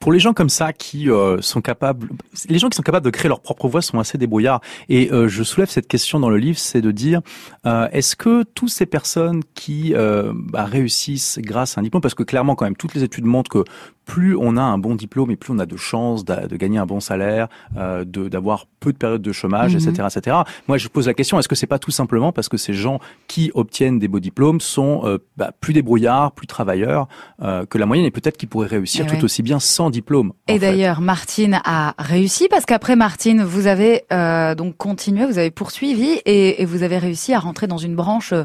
pour 0.03 0.11
les 0.11 0.19
gens 0.19 0.33
comme 0.33 0.49
ça 0.49 0.73
qui 0.73 1.09
euh, 1.09 1.41
sont 1.43 1.61
capables, 1.61 2.09
les 2.49 2.59
gens 2.59 2.69
qui 2.69 2.75
sont 2.75 2.83
capables 2.83 3.05
de 3.05 3.11
créer 3.11 3.29
leur 3.29 3.41
propre 3.41 3.69
voix 3.69 3.83
sont 3.83 4.01
assez 4.01 4.19
débrouillards. 4.19 4.61
Et 4.89 5.13
euh, 5.13 5.29
je 5.29 5.45
soulève 5.45 5.71
cette 5.71 5.87
question 5.87 6.19
dans 6.19 6.29
le 6.29 6.39
livre, 6.39 6.59
c'est 6.59 6.81
de 6.81 6.91
dire 6.91 7.21
euh, 7.67 7.87
est-ce 7.93 8.17
que 8.17 8.43
toutes 8.43 8.71
ces 8.71 8.85
personnes 8.85 9.45
qui 9.55 9.95
bah, 9.95 10.65
réussissent 10.65 11.39
grâce 11.41 11.79
à 11.79 11.81
un 11.81 11.85
diplôme, 11.85 12.01
parce 12.01 12.17
que 12.17 12.25
clairement 12.25 12.57
quand 12.57 12.65
même 12.65 12.75
toutes 12.75 12.95
les 12.95 13.05
études 13.05 13.27
montrent 13.27 13.51
que 13.51 13.65
plus 14.05 14.37
on 14.37 14.57
a 14.57 14.63
un 14.63 14.79
bon 14.79 14.95
diplôme 14.95 15.31
et 15.31 15.37
plus 15.37 15.53
on 15.53 15.59
a 15.59 15.67
de 15.67 15.77
chances 15.77 16.25
de, 16.25 16.57
gagner 16.57 16.79
un 16.79 16.87
bon 16.87 17.01
salaire, 17.01 17.49
euh, 17.77 18.05
d'avoir 18.05 18.67
peu 18.81 18.93
de 18.93 18.99
périodes 18.99 19.23
de 19.23 19.33
chômage, 19.33 19.75
etc., 19.75 20.09
etc. 20.15 20.37
Moi, 20.69 20.79
je 20.79 20.89
pose 20.89 21.07
la 21.07 21.15
question 21.15 21.39
est-ce 21.39 21.49
que 21.49 21.55
c'est 21.55 21.67
pas 21.67 21.79
tout 21.79 21.91
simplement 21.91 22.33
parce 22.33 22.49
que 22.49 22.57
ces 22.57 22.75
gens 22.75 23.01
qui 23.29 23.51
obtiennent 23.55 23.99
des 23.99 24.09
beaux 24.09 24.21
diplômes 24.21 24.61
sont 24.61 25.03
euh, 25.05 25.19
bah, 25.37 25.53
plus 25.61 25.73
débrouillards, 25.73 26.33
plus 26.33 26.47
travailleurs 26.47 27.09
euh, 27.43 27.65
que 27.67 27.79
la 27.79 27.87
moyenne 27.87 28.07
et 28.07 28.11
peut-être 28.11 28.37
qu'ils 28.37 28.49
pourraient 28.49 28.67
réussir 28.67 29.07
eh 29.09 29.17
tout 29.17 29.25
aussi 29.25 29.43
bien 29.43 29.61
sans 29.61 29.91
diplôme. 29.91 30.33
Et 30.49 30.59
d'ailleurs, 30.59 31.01
Martine 31.01 31.61
a 31.65 31.95
réussi 31.99 32.49
parce 32.49 32.65
qu'après 32.65 32.97
Martine, 32.97 33.43
vous 33.43 33.67
avez 33.67 34.05
euh, 34.13 34.55
donc 34.55 34.77
continué, 34.77 35.27
vous 35.27 35.39
avez 35.39 35.51
poursuivi 35.51 36.21
et, 36.25 36.63
et, 36.63 36.65
vous 36.65 36.83
avez 36.83 36.99
réussi 36.99 37.35
à 37.35 37.39
rentrer 37.39 37.67
dans 37.67 37.79
une 37.79 37.95
branche 37.95 38.33
euh, 38.33 38.45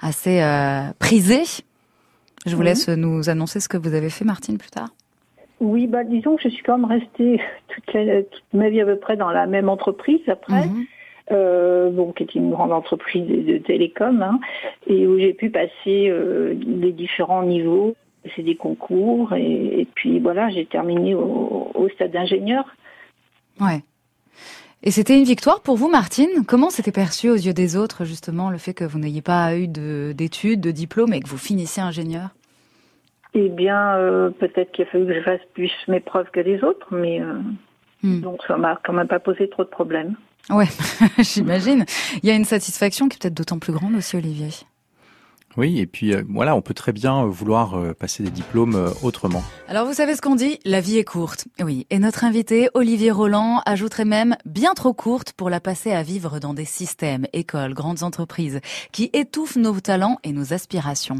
assez 0.00 0.40
euh, 0.42 0.82
prisée 0.98 1.42
je 2.46 2.56
vous 2.56 2.62
laisse 2.62 2.88
nous 2.88 3.28
annoncer 3.28 3.60
ce 3.60 3.68
que 3.68 3.76
vous 3.76 3.94
avez 3.94 4.10
fait, 4.10 4.24
Martine, 4.24 4.58
plus 4.58 4.70
tard. 4.70 4.88
Oui, 5.60 5.86
bah 5.86 6.04
disons 6.04 6.36
que 6.36 6.42
je 6.42 6.48
suis 6.48 6.62
quand 6.62 6.78
même 6.78 6.88
restée 6.88 7.40
toute, 7.68 7.96
ma 8.52 8.68
vie 8.70 8.80
à 8.80 8.86
peu 8.86 8.96
près 8.96 9.16
dans 9.16 9.30
la 9.30 9.46
même 9.46 9.68
entreprise 9.68 10.20
après. 10.28 10.66
Mhm. 10.66 10.84
Euh, 11.30 11.90
bon, 11.90 12.12
qui 12.12 12.22
est 12.22 12.34
une 12.34 12.50
grande 12.50 12.72
entreprise 12.72 13.26
de, 13.26 13.58
télécom, 13.58 14.22
hein, 14.22 14.40
et 14.86 15.06
où 15.06 15.18
j'ai 15.18 15.34
pu 15.34 15.50
passer 15.50 16.08
euh, 16.08 16.54
les 16.66 16.90
différents 16.90 17.42
niveaux, 17.42 17.94
c'est 18.34 18.42
des 18.42 18.56
concours, 18.56 19.34
et, 19.34 19.86
puis 19.94 20.20
voilà, 20.20 20.48
j'ai 20.48 20.64
terminé 20.64 21.14
au, 21.14 21.70
au 21.74 21.88
stade 21.90 22.12
d'ingénieur. 22.12 22.64
Ouais. 23.60 23.82
Et 24.82 24.90
c'était 24.90 25.18
une 25.18 25.24
victoire 25.24 25.60
pour 25.60 25.76
vous, 25.76 25.88
Martine 25.88 26.44
Comment 26.46 26.70
c'était 26.70 26.92
perçu 26.92 27.28
aux 27.28 27.34
yeux 27.34 27.52
des 27.52 27.76
autres, 27.76 28.04
justement, 28.04 28.50
le 28.50 28.58
fait 28.58 28.74
que 28.74 28.84
vous 28.84 28.98
n'ayez 28.98 29.22
pas 29.22 29.56
eu 29.56 29.66
d'études, 29.66 30.60
de, 30.60 30.68
de 30.68 30.72
diplôme 30.72 31.12
et 31.12 31.20
que 31.20 31.28
vous 31.28 31.38
finissiez 31.38 31.82
ingénieur? 31.82 32.30
Eh 33.34 33.48
bien, 33.48 33.96
euh, 33.96 34.30
peut-être 34.30 34.72
qu'il 34.72 34.84
a 34.84 34.88
fallu 34.88 35.06
que 35.06 35.14
je 35.14 35.20
fasse 35.20 35.40
plus 35.52 35.72
mes 35.86 36.00
preuves 36.00 36.30
que 36.32 36.40
les 36.40 36.62
autres, 36.64 36.86
mais 36.92 37.20
euh, 37.20 37.34
hmm. 38.02 38.20
donc 38.20 38.40
ça 38.46 38.56
m'a 38.56 38.80
quand 38.84 38.92
même 38.92 39.08
pas 39.08 39.20
posé 39.20 39.48
trop 39.50 39.64
de 39.64 39.68
problèmes. 39.68 40.14
Ouais, 40.48 40.68
j'imagine. 41.18 41.84
Il 42.22 42.28
y 42.28 42.32
a 42.32 42.34
une 42.34 42.44
satisfaction 42.44 43.08
qui 43.08 43.16
est 43.16 43.20
peut-être 43.20 43.34
d'autant 43.34 43.58
plus 43.58 43.72
grande 43.72 43.94
aussi, 43.94 44.16
Olivier. 44.16 44.48
Oui, 45.56 45.80
et 45.80 45.86
puis 45.86 46.14
euh, 46.14 46.22
voilà, 46.28 46.54
on 46.54 46.60
peut 46.60 46.74
très 46.74 46.92
bien 46.92 47.24
euh, 47.24 47.26
vouloir 47.26 47.78
euh, 47.78 47.94
passer 47.94 48.22
des 48.22 48.30
diplômes 48.30 48.92
autrement. 49.02 49.42
Alors 49.66 49.86
vous 49.86 49.94
savez 49.94 50.14
ce 50.14 50.20
qu'on 50.20 50.36
dit, 50.36 50.58
la 50.64 50.80
vie 50.80 50.98
est 50.98 51.04
courte. 51.04 51.48
Oui, 51.60 51.86
et 51.90 51.98
notre 51.98 52.24
invité, 52.24 52.68
Olivier 52.74 53.10
Roland, 53.10 53.62
ajouterait 53.66 54.04
même 54.04 54.36
bien 54.44 54.74
trop 54.74 54.92
courte 54.92 55.32
pour 55.32 55.50
la 55.50 55.60
passer 55.60 55.92
à 55.92 56.02
vivre 56.02 56.38
dans 56.38 56.54
des 56.54 56.64
systèmes, 56.64 57.26
écoles, 57.32 57.74
grandes 57.74 58.02
entreprises, 58.02 58.60
qui 58.92 59.10
étouffent 59.12 59.56
nos 59.56 59.78
talents 59.80 60.18
et 60.22 60.32
nos 60.32 60.52
aspirations. 60.52 61.16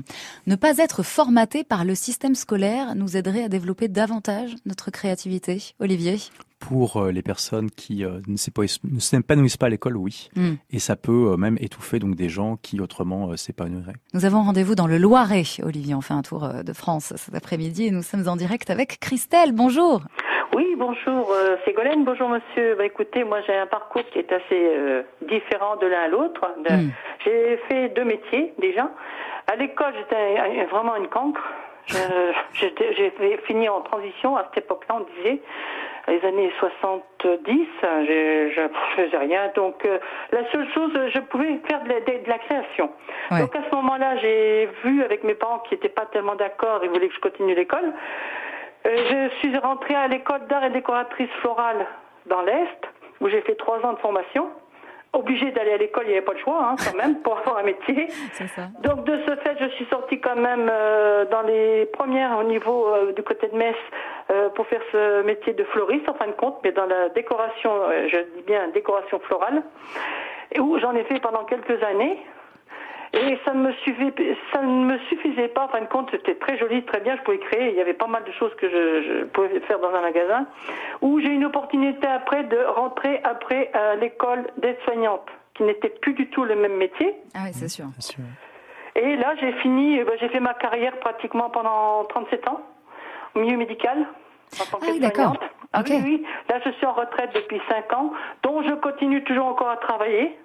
Ne 0.47 0.56
pas 0.56 0.78
être 0.78 1.02
formaté 1.02 1.64
par 1.64 1.85
le 1.85 1.94
système 1.94 2.35
scolaire 2.35 2.94
nous 2.94 3.16
aiderait 3.16 3.44
à 3.44 3.49
développer 3.49 3.88
davantage 3.88 4.54
notre 4.66 4.90
créativité. 4.90 5.62
Olivier? 5.80 6.18
Pour 6.59 6.97
euh, 6.97 7.12
les 7.12 7.23
personnes 7.23 7.71
qui 7.71 8.05
euh, 8.05 8.21
ne 8.27 8.37
s'épanouissent 8.37 9.57
pas 9.57 9.67
à 9.67 9.69
l'école, 9.69 9.97
oui. 9.97 10.29
Hmm. 10.37 10.55
Et 10.71 10.79
ça 10.79 10.97
peut 10.97 11.33
euh, 11.33 11.37
même 11.37 11.57
étouffer 11.61 11.99
donc 11.99 12.15
des 12.15 12.29
gens 12.29 12.57
qui 12.57 12.81
autrement 12.81 13.37
s'épanouiraient. 13.37 13.95
Nous 14.15 14.25
avons 14.25 14.43
rendez-vous 14.43 14.75
dans 14.75 14.87
le 14.87 14.99
Loiret, 14.99 15.45
Olivier. 15.62 15.95
On 15.95 16.00
fait 16.00 16.15
un 16.15 16.23
tour 16.23 16.49
de 16.65 16.73
France 16.73 17.12
cet 17.17 17.35
après-midi 17.35 17.87
et 17.87 17.91
nous 17.91 18.03
sommes 18.03 18.29
en 18.29 18.37
direct 18.37 18.71
avec 18.71 18.99
Christelle. 19.00 19.53
Bonjour. 19.53 20.03
Oui, 20.55 20.75
bonjour, 20.77 21.33
c'est 21.65 21.73
Golène. 21.73 22.05
Bonjour, 22.05 22.29
monsieur. 22.29 22.75
Bah, 22.77 22.85
écoutez, 22.85 23.23
moi 23.23 23.41
j'ai 23.47 23.57
un 23.57 23.67
parcours 23.67 24.03
qui 24.12 24.19
est 24.19 24.33
assez 24.33 25.05
différent 25.29 25.77
de 25.77 25.87
l'un 25.87 26.03
à 26.03 26.09
l'autre. 26.09 26.41
Hmm. 26.69 26.91
J'ai 27.25 27.59
fait 27.69 27.91
deux 27.91 28.05
métiers 28.05 28.55
déjà. 28.59 28.91
À 29.47 29.57
l'école, 29.57 29.93
j'étais 29.97 30.65
vraiment 30.67 30.97
une 30.97 31.09
cancre. 31.09 31.43
J'ai 32.53 33.38
fini 33.47 33.69
en 33.69 33.81
transition. 33.81 34.37
À 34.37 34.45
cette 34.49 34.65
époque-là, 34.65 34.97
on 35.00 35.07
disait 35.17 35.41
les 36.09 36.25
années 36.25 36.53
70, 36.59 37.67
je, 37.83 38.50
je 38.55 38.62
faisais 38.97 39.17
rien. 39.17 39.50
Donc 39.55 39.85
euh, 39.85 39.99
la 40.33 40.50
seule 40.50 40.69
chose, 40.73 40.93
je 41.15 41.21
pouvais 41.21 41.59
faire 41.69 41.83
de 41.85 42.29
la, 42.29 42.38
création. 42.38 42.91
Donc 43.31 43.55
à 43.55 43.61
ce 43.69 43.75
moment-là, 43.75 44.17
j'ai 44.19 44.69
vu 44.85 45.03
avec 45.03 45.25
mes 45.25 45.35
parents 45.35 45.61
qui 45.61 45.75
n'étaient 45.75 45.88
pas 45.88 46.07
tellement 46.07 46.35
d'accord, 46.35 46.81
ils 46.83 46.91
voulaient 46.91 47.09
que 47.09 47.15
je 47.15 47.21
continue 47.21 47.55
l'école. 47.55 47.93
Euh, 48.87 49.31
je 49.31 49.37
suis 49.38 49.57
rentrée 49.59 49.95
à 49.95 50.09
l'école 50.09 50.47
d'art 50.49 50.65
et 50.65 50.71
décoratrice 50.71 51.31
florale 51.41 51.87
dans 52.27 52.43
l'Est, 52.43 52.88
où 53.21 53.29
j'ai 53.29 53.41
fait 53.43 53.57
trois 53.57 53.85
ans 53.85 53.93
de 53.93 53.99
formation 53.99 54.49
obligée 55.12 55.50
d'aller 55.53 55.73
à 55.73 55.77
l'école, 55.77 56.05
il 56.07 56.11
n'y 56.11 56.17
avait 56.17 56.25
pas 56.25 56.33
le 56.33 56.38
choix 56.38 56.71
hein, 56.71 56.77
quand 56.77 56.97
même 56.97 57.21
pour 57.23 57.38
avoir 57.38 57.59
un 57.59 57.62
métier. 57.62 58.09
Donc 58.83 59.05
de 59.05 59.19
ce 59.27 59.37
fait, 59.37 59.57
je 59.61 59.69
suis 59.71 59.87
sortie 59.87 60.21
quand 60.21 60.37
même 60.37 60.69
euh, 60.71 61.25
dans 61.27 61.43
les 61.43 61.87
premières 61.87 62.38
au 62.38 62.45
niveau 62.45 62.87
euh, 62.88 63.12
du 63.12 63.23
côté 63.23 63.49
de 63.49 63.57
Metz 63.57 63.77
euh, 64.31 64.49
pour 64.50 64.67
faire 64.67 64.83
ce 64.93 65.23
métier 65.23 65.55
de 65.55 65.65
floriste 65.65 66.09
en 66.09 66.15
fin 66.15 66.27
de 66.27 66.33
compte, 66.33 66.59
mais 66.62 66.73
dans 66.73 66.87
la 66.87 67.09
décoration, 67.11 67.71
je 68.09 68.19
dis 68.37 68.43
bien 68.47 68.69
décoration 68.69 69.19
florale, 69.21 69.62
et 70.53 70.61
où 70.61 70.79
j'en 70.79 70.95
ai 70.95 71.05
fait 71.05 71.21
pendant 71.21 71.45
quelques 71.45 71.83
années. 71.83 72.19
Et 73.15 73.38
ça 73.45 73.55
ne 73.55 73.62
me 73.62 73.73
suffisait, 73.85 74.37
ça 74.53 74.61
ne 74.61 74.85
me 74.85 74.99
suffisait 75.09 75.49
pas. 75.49 75.65
En 75.65 75.69
fin 75.69 75.81
de 75.81 75.87
compte, 75.87 76.11
c'était 76.11 76.35
très 76.35 76.59
joli, 76.59 76.85
très 76.85 77.00
bien. 77.00 77.17
Je 77.17 77.23
pouvais 77.23 77.38
créer. 77.38 77.71
Il 77.71 77.77
y 77.77 77.81
avait 77.81 77.95
pas 77.95 78.07
mal 78.07 78.25
de 78.25 78.33
choses 78.33 78.55
que 78.57 78.69
je, 78.69 79.03
je 79.03 79.25
pouvais 79.25 79.61
faire 79.61 79.79
dans 79.79 79.95
un 79.95 80.03
magasin. 80.03 80.47
Où 81.00 81.19
j'ai 81.21 81.29
eu 81.29 81.35
une 81.35 81.47
opportunité 81.47 82.07
après 82.07 82.45
de 82.45 82.59
rentrer 82.77 83.21
après 83.25 83.71
à 83.73 83.97
l'école 83.97 84.47
d'aide-soignante, 84.59 85.27
qui 85.55 85.62
n'était 85.62 85.88
plus 85.88 86.12
du 86.12 86.29
tout 86.29 86.45
le 86.45 86.57
même 86.57 86.77
métier. 86.77 87.15
Ah 87.35 87.41
oui, 87.45 87.50
c'est 87.53 87.69
sûr. 87.69 87.87
Et 88.95 89.17
là, 89.17 89.35
j'ai 89.41 89.53
fini, 89.61 90.03
ben, 90.03 90.15
j'ai 90.21 90.29
fait 90.29 90.41
ma 90.41 90.55
carrière 90.55 90.99
pratiquement 90.99 91.50
pendant 91.50 92.05
37 92.05 92.49
ans, 92.49 92.61
au 93.35 93.41
milieu 93.41 93.57
médical. 93.57 94.07
En 94.61 94.65
tant 94.65 94.79
ah 94.83 94.87
oui, 94.91 94.99
d'accord. 94.99 95.37
Ah 95.73 95.83
oui, 95.87 96.00
oui. 96.03 96.27
Là, 96.49 96.59
je 96.65 96.71
suis 96.73 96.87
en 96.87 96.93
retraite 96.93 97.31
depuis 97.35 97.61
5 97.69 97.93
ans, 97.93 98.12
dont 98.43 98.62
je 98.62 98.75
continue 98.75 99.23
toujours 99.25 99.47
encore 99.47 99.69
à 99.69 99.77
travailler. 99.77 100.37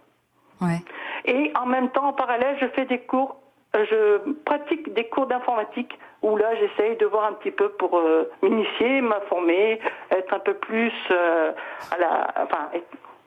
Ouais. 0.62 0.80
Et 1.26 1.52
en 1.60 1.66
même 1.66 1.90
temps, 1.90 2.08
en 2.08 2.14
parallèle, 2.14 2.58
je 2.60 2.68
fais 2.68 2.86
des 2.86 3.00
cours, 3.00 3.38
euh, 3.76 3.86
je 3.90 4.32
pratique 4.46 4.94
des 4.94 5.06
cours 5.06 5.28
d'informatique 5.28 5.98
où 6.22 6.38
là, 6.38 6.56
j'essaye 6.56 6.98
de 6.98 7.06
voir 7.06 7.26
un 7.26 7.34
petit 7.34 7.52
peu 7.52 7.70
pour 7.70 7.98
euh, 7.98 8.30
m'initier, 8.42 9.02
m'informer, 9.02 9.80
être 10.12 10.34
un 10.34 10.40
peu 10.40 10.54
plus 10.54 10.92
euh, 11.12 11.52
à 11.92 11.98
la, 11.98 12.34
enfin, 12.44 12.70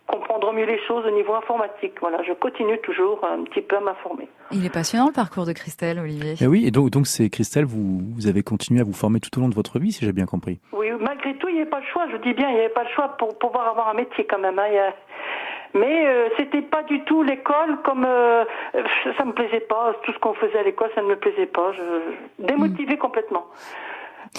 comprendre 0.07 0.53
mieux 0.53 0.65
les 0.65 0.81
choses 0.87 1.05
au 1.07 1.11
niveau 1.11 1.35
informatique. 1.35 1.95
Voilà, 2.01 2.23
je 2.23 2.33
continue 2.33 2.79
toujours 2.81 3.25
un 3.25 3.45
petit 3.45 3.61
peu 3.61 3.77
à 3.77 3.81
m'informer. 3.81 4.29
Il 4.53 4.65
est 4.65 4.73
passionnant 4.73 5.09
le 5.09 5.13
parcours 5.13 5.47
de 5.47 5.53
Christelle, 5.53 5.99
Olivier. 5.99 6.35
Et 6.41 6.47
oui, 6.47 6.67
et 6.67 6.71
donc, 6.71 6.91
donc 6.91 7.07
c'est 7.07 7.29
Christelle, 7.29 7.65
vous, 7.65 8.01
vous 8.15 8.27
avez 8.27 8.43
continué 8.43 8.81
à 8.81 8.85
vous 8.85 8.95
former 8.95 9.21
tout 9.21 9.37
au 9.39 9.41
long 9.43 9.49
de 9.49 9.55
votre 9.55 9.79
vie, 9.79 9.93
si 9.93 10.05
j'ai 10.05 10.13
bien 10.13 10.27
compris. 10.27 10.61
Oui, 10.73 10.91
malgré 11.01 11.35
tout, 11.37 11.49
il 11.49 11.55
n'y 11.55 11.61
avait 11.61 11.71
pas 11.71 11.81
le 11.81 11.87
choix. 11.87 12.07
Je 12.11 12.17
dis 12.19 12.35
bien, 12.35 12.49
il 12.49 12.55
n'y 12.55 12.61
avait 12.61 12.69
pas 12.69 12.85
le 12.85 12.91
choix 12.91 13.09
pour 13.19 13.37
pouvoir 13.39 13.69
avoir 13.69 13.89
un 13.89 13.95
métier 13.95 14.25
quand 14.25 14.39
même. 14.39 14.59
Hein. 14.59 14.93
Mais 15.79 16.07
euh, 16.07 16.29
c'était 16.39 16.63
pas 16.63 16.83
du 16.85 17.03
tout 17.05 17.23
l'école 17.23 17.79
comme 17.85 18.05
euh, 18.07 18.45
ça 19.19 19.25
me 19.25 19.33
plaisait 19.33 19.61
pas. 19.61 19.95
Tout 20.03 20.13
ce 20.13 20.19
qu'on 20.19 20.35
faisait 20.35 20.59
à 20.59 20.63
l'école, 20.63 20.91
ça 20.95 21.03
ne 21.03 21.09
me 21.09 21.17
plaisait 21.17 21.47
pas. 21.47 21.73
Je 21.73 22.45
démotivé 22.45 22.95
mm. 22.95 22.99
complètement. 22.99 23.47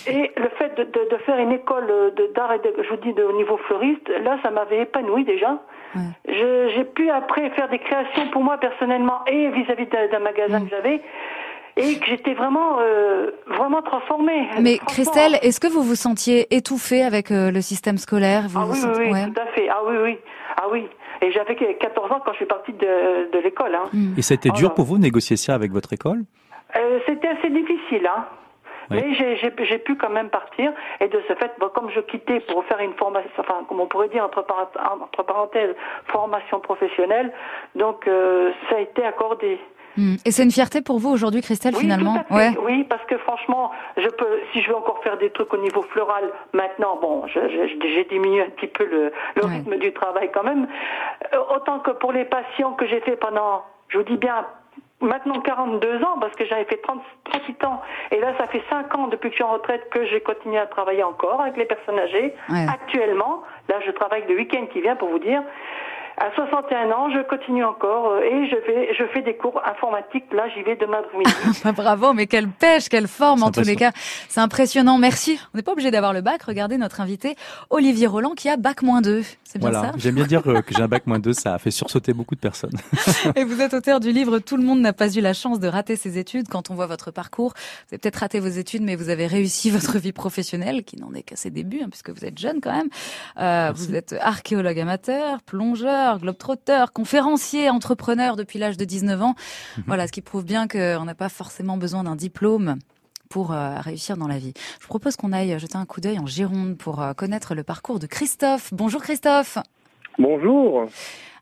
Et 0.06 0.32
le 0.36 0.50
fait 0.58 0.76
de, 0.76 0.84
de, 0.84 1.10
de 1.10 1.18
faire 1.26 1.40
une 1.40 1.52
école 1.52 2.14
d'art 2.36 2.54
et 2.54 2.60
de, 2.60 2.74
je 2.84 2.90
vous 2.90 2.98
dis 2.98 3.14
de, 3.14 3.24
au 3.24 3.34
niveau 3.34 3.58
fleuriste, 3.58 4.10
là, 4.24 4.38
ça 4.44 4.52
m'avait 4.52 4.82
épanoui 4.82 5.24
déjà. 5.24 5.60
J'ai 6.28 6.84
pu 6.84 7.10
après 7.10 7.50
faire 7.52 7.70
des 7.70 7.80
créations 7.80 8.28
pour 8.32 8.44
moi 8.44 8.58
personnellement 8.58 9.26
et 9.26 9.50
vis-à-vis 9.50 9.88
d'un 9.88 10.20
magasin 10.20 10.60
mm. 10.60 10.64
que 10.66 10.70
j'avais 10.70 11.02
et 11.78 12.00
que 12.00 12.06
j'étais 12.08 12.34
vraiment 12.34 12.80
euh, 12.80 13.32
vraiment 13.46 13.82
transformée. 13.82 14.48
Mais 14.60 14.80
Christelle, 14.80 15.38
est-ce 15.42 15.60
que 15.60 15.68
vous 15.68 15.84
vous 15.84 15.96
sentiez 15.96 16.48
étouffée 16.56 17.04
avec 17.04 17.32
euh, 17.32 17.52
le 17.52 17.62
système 17.62 17.98
scolaire? 17.98 18.46
Vous 18.48 18.60
Ah 18.60 18.66
oui, 18.70 18.80
oui, 18.84 19.10
oui 19.12 19.34
tout 19.34 19.42
à 19.42 19.46
fait. 19.54 19.70
Ah 19.70 19.82
oui, 19.88 19.96
oui. 20.04 20.18
Ah 20.60 20.68
oui. 20.72 20.88
Et 21.22 21.32
j'avais 21.32 21.56
14 21.56 22.12
ans 22.12 22.22
quand 22.26 22.32
je 22.32 22.38
suis 22.38 22.46
partie 22.46 22.74
de, 22.74 23.32
de 23.32 23.40
l'école. 23.40 23.76
Hein. 23.76 23.90
Et 24.18 24.22
ça 24.22 24.34
a 24.34 24.36
été 24.36 24.50
dur 24.50 24.74
pour 24.74 24.86
vous 24.86 24.98
négocier 24.98 25.38
ça 25.38 25.54
avec 25.54 25.72
votre 25.72 25.94
école? 25.94 26.24
Euh, 26.76 27.00
C'était 27.06 27.28
assez 27.28 27.50
difficile. 27.50 28.08
Hein. 28.08 28.26
Mais 28.90 29.14
j'ai 29.16 29.78
pu 29.80 29.96
quand 29.96 30.10
même 30.10 30.30
partir. 30.30 30.72
Et 31.02 31.08
de 31.08 31.22
ce 31.28 31.34
fait, 31.36 31.52
comme 31.74 31.90
je 31.92 32.00
quittais 32.00 32.40
pour 32.42 32.64
faire 32.66 32.80
une 32.80 32.94
formation, 32.94 33.30
enfin, 33.38 33.66
comme 33.68 33.82
on 33.82 33.88
pourrait 33.88 34.10
dire 34.10 34.24
entre, 34.24 34.44
parenthèses, 35.24 35.76
formation 36.08 36.60
professionnelle, 36.60 37.32
donc 37.76 38.08
euh, 38.08 38.52
ça 38.70 38.78
a 38.78 38.80
été 38.80 39.04
accordé. 39.04 39.60
Hmm. 39.98 40.16
Et 40.26 40.32
c'est 40.32 40.44
une 40.44 40.52
fierté 40.52 40.82
pour 40.82 41.00
vous 41.00 41.10
aujourd'hui, 41.10 41.42
Christelle, 41.42 41.76
finalement 41.76 42.24
Ouais. 42.30 42.52
Oui, 42.64 42.84
parce 42.84 43.04
que 43.06 43.18
franchement, 43.18 43.72
je 43.98 44.08
peux, 44.08 44.40
si 44.54 44.62
je 44.62 44.70
veux 44.70 44.76
encore 44.76 45.02
faire 45.04 45.18
des 45.18 45.32
trucs 45.32 45.54
au 45.54 45.58
niveau 45.58 45.82
floral 45.82 46.24
maintenant, 46.54 46.98
bon, 47.02 47.24
j'ai 47.28 48.04
diminué 48.06 48.44
un 48.44 48.50
petit 48.50 48.68
peu 48.68 48.86
le, 48.86 49.12
rythme 49.36 49.78
du 49.78 49.92
travail 49.94 50.30
quand 50.34 50.44
même. 50.44 50.68
Euh, 51.34 51.38
autant 51.56 51.80
que 51.80 51.92
pour 51.92 52.12
les 52.12 52.26
patients 52.26 52.74
que 52.74 52.86
j'ai 52.88 53.00
fait 53.02 53.16
pendant, 53.16 53.64
je 53.90 53.98
vous 53.98 54.04
dis 54.04 54.18
bien, 54.18 54.46
maintenant 55.02 55.40
42 55.40 56.04
ans, 56.04 56.18
parce 56.20 56.34
que 56.36 56.46
j'avais 56.46 56.66
fait 56.66 56.78
30, 56.78 57.02
38 57.26 57.64
ans, 57.66 57.82
et 58.12 58.20
là 58.20 58.34
ça 58.38 58.48
fait 58.48 58.64
5 58.70 58.94
ans 58.96 59.08
depuis 59.08 59.30
que 59.30 59.34
je 59.34 59.38
suis 59.38 59.44
en 59.44 59.54
retraite 59.54 59.90
que 59.90 60.06
j'ai 60.06 60.22
continué 60.22 60.58
à 60.58 60.66
travailler 60.66 61.04
encore 61.04 61.42
avec 61.42 61.58
les 61.58 61.66
personnes 61.66 62.00
âgées. 62.00 62.34
Actuellement, 62.50 63.44
là 63.70 63.80
je 63.86 63.92
travaille 63.92 64.24
le 64.28 64.36
week-end 64.36 64.66
qui 64.72 64.82
vient 64.82 64.96
pour 64.96 65.10
vous 65.10 65.20
dire, 65.20 65.42
à 66.20 66.32
61 66.34 66.92
ans, 66.92 67.12
je 67.12 67.22
continue 67.30 67.64
encore 67.64 68.14
euh, 68.14 68.22
et 68.22 68.50
je 68.50 68.56
vais, 68.56 68.94
je 68.98 69.04
fais 69.14 69.22
des 69.22 69.38
cours 69.38 69.62
informatiques. 69.64 70.26
Là, 70.34 70.50
j'y 70.50 70.64
vais 70.64 70.76
demain 70.76 70.98
après-midi. 71.00 71.32
Bah, 71.64 71.72
bravo, 71.72 72.14
mais 72.14 72.26
quelle 72.26 72.48
pêche, 72.48 72.90
quelle 72.90 73.08
forme 73.08 73.44
en 73.44 73.52
tous 73.52 73.62
les 73.62 73.76
cas. 73.76 73.92
C'est 74.28 74.40
impressionnant. 74.40 74.98
Merci. 74.98 75.40
On 75.54 75.58
n'est 75.58 75.64
pas 75.64 75.74
obligé 75.74 75.92
d'avoir 75.92 76.14
le 76.14 76.22
bac. 76.22 76.42
Regardez 76.44 76.78
notre 76.78 77.02
invité 77.02 77.36
Olivier 77.70 78.08
Roland 78.08 78.32
qui 78.32 78.50
a 78.50 78.58
bac 78.58 78.82
moins 78.82 79.02
2. 79.02 79.22
C'est 79.44 79.60
bien 79.60 79.70
voilà. 79.70 79.92
J'aime 79.98 80.16
bien 80.16 80.26
dire 80.26 80.42
euh, 80.48 80.62
que 80.62 80.74
j'ai 80.74 80.82
un 80.82 80.88
bac 80.88 81.06
moins 81.06 81.20
2. 81.20 81.34
Ça 81.34 81.54
a 81.54 81.60
fait 81.60 81.72
sursauter 81.72 82.14
beaucoup 82.14 82.36
de 82.36 82.40
personnes. 82.40 82.78
et 83.36 83.44
vous 83.44 83.62
êtes 83.62 83.74
auteur 83.74 84.00
du 84.00 84.12
livre 84.12 84.40
Tout 84.40 84.58
le 84.58 84.64
monde 84.64 84.80
n'a 84.80 84.94
pas 84.94 85.14
eu 85.14 85.22
la 85.22 85.34
chance 85.34 85.60
de 85.60 85.68
rater 85.68 85.96
ses 85.96 86.18
études. 86.18 86.48
Quand 86.48 86.72
on 86.72 86.76
voit 86.76 86.88
votre 86.88 87.12
parcours, 87.12 87.54
vous 87.56 87.94
avez 87.94 88.00
peut-être 88.00 88.18
raté 88.18 88.40
vos 88.40 88.48
études, 88.48 88.82
mais 88.82 88.96
vous 88.96 89.10
avez 89.10 89.28
réussi 89.28 89.70
votre 89.72 90.00
vie 90.00 90.14
professionnelle, 90.14 90.84
qui 90.84 90.98
n'en 90.98 91.14
est 91.14 91.24
qu'à 91.24 91.36
ses 91.36 91.52
débuts, 91.52 91.82
hein, 91.84 91.90
puisque 91.90 92.10
vous 92.10 92.26
êtes 92.26 92.40
jeune 92.40 92.60
quand 92.60 92.74
même. 92.74 92.90
Euh, 93.40 93.72
vous 93.76 93.96
êtes 93.96 94.16
archéologue 94.20 94.80
amateur, 94.80 95.42
plongeur 95.44 96.07
globe-trotteur, 96.16 96.94
conférencier, 96.94 97.70
entrepreneur 97.70 98.36
depuis 98.36 98.60
l'âge 98.60 98.78
de 98.78 98.86
19 98.86 99.22
ans. 99.22 99.36
Mhm. 99.78 99.84
Voilà, 99.88 100.08
ce 100.08 100.12
qui 100.14 100.22
prouve 100.22 100.46
bien 100.46 100.68
qu'on 100.68 101.04
n'a 101.04 101.16
pas 101.16 101.30
forcément 101.30 101.78
besoin 101.78 102.04
d'un 102.04 102.16
diplôme 102.16 102.78
pour 103.30 103.52
euh, 103.52 103.80
réussir 103.80 104.16
dans 104.16 104.28
la 104.28 104.38
vie. 104.38 104.54
Je 104.80 104.84
vous 104.84 104.88
propose 104.88 105.18
qu'on 105.18 105.34
aille 105.34 105.60
jeter 105.60 105.76
un 105.76 105.86
coup 105.86 106.00
d'œil 106.00 106.20
en 106.20 106.26
Gironde 106.26 106.78
pour 106.78 107.02
euh, 107.02 107.14
connaître 107.14 107.56
le 107.56 107.64
parcours 107.64 108.00
de 108.00 108.08
Christophe. 108.08 108.74
Bonjour 108.74 109.02
Christophe. 109.02 109.58
Bonjour. 110.18 110.86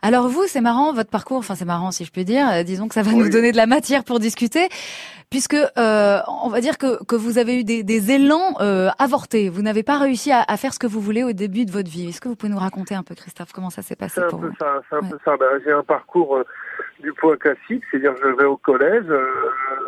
Alors 0.06 0.28
vous, 0.28 0.44
c'est 0.46 0.62
marrant 0.62 0.94
votre 0.94 1.10
parcours, 1.10 1.38
enfin 1.38 1.56
c'est 1.56 1.66
marrant 1.66 1.90
si 1.90 2.06
je 2.06 2.12
peux 2.12 2.24
dire, 2.24 2.48
euh, 2.48 2.62
disons 2.62 2.88
que 2.88 2.94
ça 2.94 3.02
va 3.02 3.12
nous 3.12 3.28
donner 3.28 3.52
de 3.52 3.58
la 3.58 3.66
matière 3.66 4.04
pour 4.04 4.20
discuter, 4.20 4.70
puisque 5.32 5.56
euh, 5.56 6.20
on 6.44 6.48
va 6.48 6.62
dire 6.62 6.78
que, 6.78 7.04
que 7.06 7.16
vous 7.16 7.40
avez 7.40 7.60
eu 7.60 7.64
des, 7.64 7.82
des 7.82 8.12
élans 8.12 8.54
euh, 8.62 8.90
avortés, 9.00 9.50
vous 9.50 9.64
n'avez 9.64 9.82
pas 9.82 9.98
réussi 9.98 10.32
à, 10.32 10.44
à, 10.48 10.58
faire 10.58 10.76
ce 10.76 10.78
que 10.78 10.86
vous 10.86 11.02
voulez 11.02 11.24
au 11.24 11.34
début 11.34 11.66
de 11.66 11.72
votre 11.72 11.90
vie. 11.90 12.10
Est-ce 12.10 12.22
que 12.22 12.28
vous 12.28 12.36
pouvez 12.36 12.52
nous 12.52 12.60
raconter 12.60 12.94
un 12.94 13.02
peu, 13.02 13.16
Christophe, 13.16 13.52
comment 13.52 13.72
ça 13.72 13.82
s'est 13.82 13.96
passé 13.96 14.22
pour 14.30 14.42
vous? 14.42 14.52
C'est 14.60 14.96
un 14.96 15.02
peu 15.02 15.18
ça. 15.26 15.38
Ben, 15.38 15.60
J'ai 15.66 15.72
un 15.72 15.82
parcours 15.82 16.36
euh, 16.36 16.44
du 17.00 17.12
point 17.14 17.36
classique, 17.38 17.82
c'est-à-dire 17.90 18.14
je 18.22 18.28
vais 18.28 18.46
au 18.46 18.58
collège, 18.58 19.06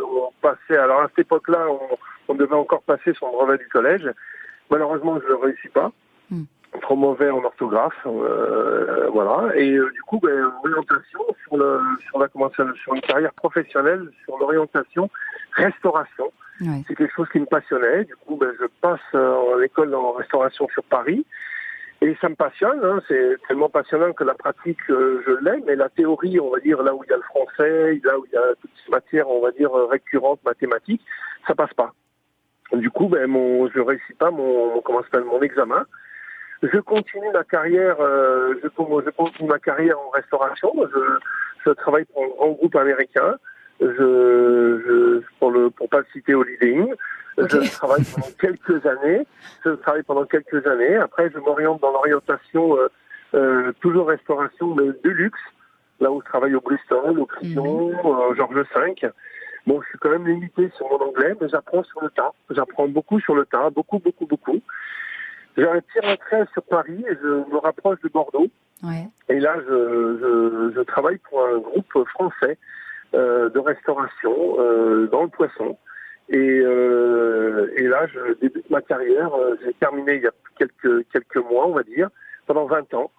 on 0.02 0.32
passait, 0.42 0.80
alors 0.80 1.02
à 1.02 1.10
cette 1.10 1.20
époque-là, 1.20 1.64
on, 1.70 2.34
on, 2.34 2.34
devait 2.34 2.56
encore 2.56 2.82
passer 2.82 3.14
son 3.20 3.30
brevet 3.34 3.60
du 3.60 3.68
collège. 3.68 4.10
Malheureusement, 4.72 5.20
je 5.20 5.26
ne 5.26 5.30
le 5.30 5.36
réussis 5.36 5.70
pas. 5.70 5.92
Hmm. 6.32 6.46
Trop 6.81 6.96
mauvais 6.96 7.29
en 7.29 7.43
orthographe, 7.43 8.05
euh, 8.05 9.10
voilà. 9.12 9.55
Et 9.55 9.74
euh, 9.74 9.89
du 9.91 10.01
coup, 10.01 10.19
ben, 10.19 10.51
orientation 10.63 11.19
sur 11.43 11.57
le, 11.57 11.79
sur 12.07 12.19
la 12.19 12.27
sur 12.84 12.93
une 12.93 13.01
carrière 13.01 13.34
professionnelle, 13.34 14.10
sur 14.25 14.38
l'orientation 14.38 15.10
restauration. 15.53 16.31
Ouais. 16.62 16.84
C'est 16.88 16.96
quelque 16.96 17.13
chose 17.15 17.27
qui 17.31 17.39
me 17.39 17.46
passionnait. 17.46 18.05
Du 18.05 18.15
coup, 18.15 18.36
ben, 18.36 18.51
je 18.60 18.65
passe 18.81 19.00
euh, 19.13 19.36
en 19.36 19.62
école 19.62 19.93
en 19.93 20.13
restauration 20.13 20.67
sur 20.69 20.84
Paris. 20.84 21.25
Et 22.01 22.15
ça 22.22 22.29
me 22.29 22.36
passionne, 22.36 22.79
hein. 22.84 23.00
c'est 23.07 23.38
tellement 23.48 23.69
passionnant 23.69 24.13
que 24.13 24.24
la 24.24 24.36
pratique, 24.36 24.77
euh, 24.91 25.24
je 25.25 25.31
l'ai, 25.43 25.63
mais 25.65 25.75
la 25.75 25.89
théorie, 25.89 26.39
on 26.39 26.51
va 26.51 26.60
dire, 26.60 26.84
là 26.84 26.93
où 26.93 27.03
il 27.03 27.10
y 27.10 27.13
a 27.13 27.15
le 27.15 27.24
français, 27.24 28.00
là 28.03 28.19
où 28.19 28.25
il 28.27 28.34
y 28.34 28.38
a 28.38 28.53
toutes 28.62 28.72
ces 28.86 28.91
matières, 28.91 29.27
on 29.27 29.41
va 29.41 29.50
dire, 29.50 29.75
euh, 29.75 29.88
récurrentes, 29.88 30.39
mathématiques, 30.46 31.01
ça 31.48 31.55
passe 31.55 31.74
pas. 31.74 31.91
Du 32.74 32.91
coup, 32.91 33.07
ben, 33.07 33.25
mon, 33.25 33.67
je 33.69 33.79
réussis 33.79 34.13
pas 34.13 34.29
mon, 34.29 34.79
comment 34.81 35.01
s'appelle, 35.01 35.24
mon 35.24 35.41
examen. 35.41 35.86
Je 36.64 36.80
continue 36.80 37.30
ma 37.32 37.44
carrière, 37.44 37.98
euh, 38.00 38.56
je, 38.64 38.70
je 38.70 39.10
continue 39.12 39.50
ma 39.50 39.60
carrière 39.60 40.00
en 40.00 40.10
restauration. 40.10 40.74
Je, 40.76 41.20
je 41.66 41.72
travaille 41.72 42.06
pour 42.06 42.24
un 42.24 42.28
grand 42.30 42.52
groupe 42.52 42.76
américain. 42.76 43.36
Je, 43.80 43.86
je 43.88 45.22
pour 45.40 45.52
le, 45.52 45.70
pour 45.70 45.88
pas 45.90 46.00
le 46.00 46.06
citer 46.12 46.34
Holiday 46.34 46.78
Inn. 46.78 46.96
Je 47.38 47.72
travaille 47.72 48.04
pendant 48.04 48.32
quelques 48.40 48.86
années. 48.86 49.28
Je 49.64 49.70
travaille 49.72 50.04
pendant 50.04 50.26
quelques 50.26 50.66
années. 50.66 50.96
Après, 50.96 51.30
je 51.32 51.38
m'oriente 51.40 51.82
dans 51.82 51.92
l'orientation, 51.92 52.78
euh, 52.78 52.88
euh, 53.36 53.72
toujours 53.80 54.08
restauration, 54.08 54.74
mais 54.74 54.88
de 55.04 55.10
luxe. 55.10 55.40
Là 56.00 56.12
où 56.12 56.22
je 56.22 56.26
travaille 56.26 56.56
au 56.56 56.62
Bristol, 56.62 57.20
au 57.20 57.26
Crillon, 57.26 57.92
euh, 57.92 58.36
Georges 58.36 58.66
V. 58.76 59.12
Bon, 59.66 59.82
je 59.82 59.90
suis 59.90 59.98
quand 59.98 60.10
même 60.10 60.28
limité 60.28 60.72
sur 60.78 60.88
mon 60.90 60.98
anglais, 60.98 61.36
mais 61.42 61.50
j'apprends 61.50 61.84
sur 61.84 62.02
le 62.02 62.10
tas. 62.10 62.32
J'apprends 62.52 62.88
beaucoup 62.88 63.20
sur 63.20 63.36
le 63.36 63.46
tas, 63.46 63.70
beaucoup, 63.70 64.00
beaucoup, 64.00 64.26
beaucoup. 64.26 64.62
J'ai 65.58 65.68
un 65.68 65.80
petit 65.82 66.00
retrait 66.08 66.46
sur 66.54 66.64
Paris 66.64 67.04
et 67.10 67.16
je 67.22 67.28
me 67.52 67.58
rapproche 67.58 68.00
de 68.02 68.10
Bordeaux. 68.10 68.48
Ouais. 68.84 69.08
Et 69.30 69.40
là, 69.40 69.56
je, 69.68 70.18
je, 70.22 70.72
je 70.76 70.82
travaille 70.82 71.18
pour 71.30 71.44
un 71.46 71.58
groupe 71.58 71.92
français 72.10 72.58
euh, 73.16 73.50
de 73.50 73.60
restauration 73.60 74.58
euh, 74.60 75.08
dans 75.08 75.24
le 75.24 75.30
poisson. 75.30 75.78
Et, 76.30 76.38
euh, 76.38 77.72
et 77.78 77.84
là, 77.88 78.06
je 78.08 78.34
débute 78.40 78.70
ma 78.70 78.82
carrière. 78.82 79.34
Euh, 79.34 79.56
J'ai 79.64 79.74
terminé 79.74 80.16
il 80.18 80.22
y 80.24 80.28
a 80.28 80.32
quelques, 80.60 81.08
quelques 81.12 81.38
mois, 81.50 81.68
on 81.68 81.74
va 81.74 81.84
dire, 81.84 82.10
pendant 82.46 82.66
20 82.66 82.94
ans. 82.94 83.12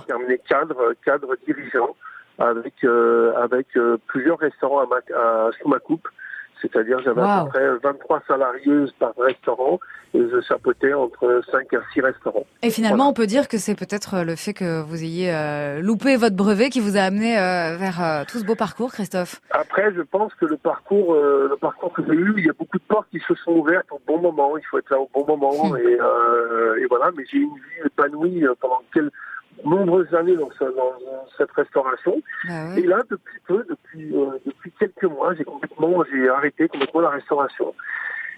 J'ai 0.00 0.06
terminé 0.06 0.38
cadre, 0.48 0.94
cadre 1.04 1.34
dirigeant 1.46 1.96
avec, 2.38 2.74
euh, 2.84 3.32
avec 3.36 3.66
euh, 3.76 3.96
plusieurs 4.06 4.38
restaurants 4.38 4.80
à 4.80 4.86
ma, 4.86 4.96
à- 5.16 5.50
sous 5.60 5.68
ma 5.68 5.78
coupe. 5.78 6.06
C'est-à-dire, 6.62 7.00
j'avais 7.04 7.20
à 7.20 7.40
Wow. 7.40 7.44
peu 7.44 7.50
près 7.50 7.76
23 7.82 8.22
salariés 8.28 8.84
par 8.98 9.12
restaurant 9.18 9.80
et 10.14 10.20
je 10.20 10.40
chapeautais 10.42 10.92
entre 10.94 11.40
5 11.50 11.72
à 11.74 11.80
6 11.92 12.00
restaurants. 12.02 12.46
Et 12.62 12.70
finalement, 12.70 12.96
Voilà. 12.96 13.10
on 13.10 13.12
peut 13.14 13.26
dire 13.26 13.48
que 13.48 13.58
c'est 13.58 13.74
peut-être 13.74 14.22
le 14.24 14.36
fait 14.36 14.52
que 14.52 14.80
vous 14.82 15.02
ayez 15.02 15.32
euh, 15.34 15.80
loupé 15.80 16.16
votre 16.16 16.36
brevet 16.36 16.68
qui 16.70 16.80
vous 16.80 16.96
a 16.96 17.00
amené 17.00 17.38
euh, 17.38 17.76
vers 17.76 18.02
euh, 18.02 18.22
tout 18.30 18.38
ce 18.38 18.44
beau 18.44 18.54
parcours, 18.54 18.92
Christophe. 18.92 19.40
Après, 19.50 19.92
je 19.94 20.02
pense 20.02 20.32
que 20.34 20.44
le 20.46 20.56
parcours, 20.56 21.14
euh, 21.14 21.48
le 21.50 21.56
parcours 21.56 21.92
que 21.92 22.02
j'ai 22.06 22.12
eu, 22.14 22.34
il 22.38 22.46
y 22.46 22.50
a 22.50 22.52
beaucoup 22.52 22.78
de 22.78 22.82
portes 22.86 23.08
qui 23.10 23.20
se 23.26 23.34
sont 23.36 23.52
ouvertes 23.52 23.86
au 23.90 24.00
bon 24.06 24.18
moment. 24.20 24.56
Il 24.58 24.64
faut 24.70 24.78
être 24.78 24.90
là 24.90 24.98
au 25.00 25.08
bon 25.12 25.26
moment 25.36 25.70
Hmm. 25.70 25.76
et, 25.78 25.98
euh, 26.00 26.76
et 26.80 26.86
voilà. 26.86 27.10
Mais 27.16 27.24
j'ai 27.30 27.38
eu 27.38 27.42
une 27.42 27.54
vie 27.54 27.86
épanouie 27.86 28.44
euh, 28.46 28.54
pendant 28.60 28.82
quel- 28.92 29.10
nombreuses 29.64 30.12
années 30.14 30.36
dans, 30.36 30.50
ce- 30.50 30.64
dans 30.64 30.92
cette 31.36 31.50
restauration. 31.52 32.20
Bah 32.48 32.52
Et 32.76 32.82
là, 32.82 33.00
depuis 33.10 33.38
peu, 33.46 33.64
depuis 33.68 34.16
euh, 34.16 34.38
depuis 34.46 34.72
quelques 34.78 35.04
mois, 35.04 35.34
j'ai 35.34 35.44
complètement, 35.44 36.02
j'ai 36.12 36.28
arrêté 36.28 36.68
complètement 36.68 37.00
la 37.02 37.10
restauration 37.10 37.74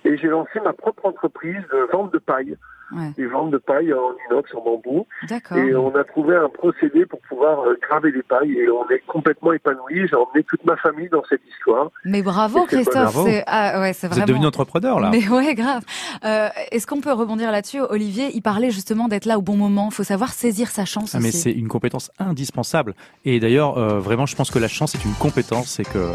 et 0.04 0.16
j'ai 0.18 0.28
lancé 0.28 0.60
ma 0.64 0.72
propre 0.72 1.06
entreprise 1.06 1.62
de 1.72 1.90
vente 1.92 2.12
de 2.12 2.18
paille, 2.18 2.56
Ouais. 2.92 3.10
des 3.16 3.26
ventes 3.26 3.50
de 3.50 3.56
paille 3.58 3.92
en 3.94 4.10
inox, 4.30 4.54
en 4.54 4.62
bambou. 4.62 5.06
D'accord. 5.28 5.56
Et 5.56 5.74
on 5.74 5.92
a 5.96 6.04
trouvé 6.04 6.36
un 6.36 6.50
procédé 6.50 7.06
pour 7.06 7.18
pouvoir 7.22 7.60
euh, 7.66 7.76
graver 7.88 8.12
les 8.12 8.22
pailles 8.22 8.52
et 8.52 8.68
on 8.68 8.88
est 8.90 9.02
complètement 9.06 9.52
épanoui. 9.54 10.06
J'ai 10.06 10.14
emmené 10.14 10.44
toute 10.44 10.64
ma 10.66 10.76
famille 10.76 11.08
dans 11.08 11.24
cette 11.28 11.40
histoire. 11.50 11.90
Mais 12.04 12.22
bravo, 12.22 12.64
Christophe. 12.66 13.16
C'est 13.24 13.42
ah, 13.46 13.80
ouais, 13.80 13.94
c'est 13.94 14.06
Vous 14.06 14.10
vraiment. 14.12 14.24
êtes 14.24 14.28
devenu 14.28 14.46
entrepreneur 14.46 15.00
là. 15.00 15.08
Mais 15.10 15.26
ouais, 15.28 15.54
grave. 15.54 15.82
Euh, 16.24 16.48
Est-ce 16.70 16.86
qu'on 16.86 17.00
peut 17.00 17.12
rebondir 17.12 17.50
là-dessus, 17.50 17.80
Olivier 17.80 18.28
Il 18.34 18.42
parlait 18.42 18.70
justement 18.70 19.08
d'être 19.08 19.24
là 19.24 19.38
au 19.38 19.42
bon 19.42 19.56
moment. 19.56 19.88
Il 19.90 19.94
faut 19.94 20.04
savoir 20.04 20.28
saisir 20.28 20.68
sa 20.68 20.84
chance 20.84 21.14
Ah, 21.14 21.20
mais 21.22 21.30
c'est 21.32 21.52
une 21.52 21.68
compétence 21.68 22.12
indispensable. 22.18 22.94
Et 23.24 23.40
d'ailleurs, 23.40 23.78
euh, 23.78 23.98
vraiment, 23.98 24.26
je 24.26 24.36
pense 24.36 24.50
que 24.50 24.58
la 24.58 24.68
chance 24.68 24.94
est 24.94 25.04
une 25.06 25.14
compétence 25.14 25.80
et 25.80 25.84
que 25.84 26.12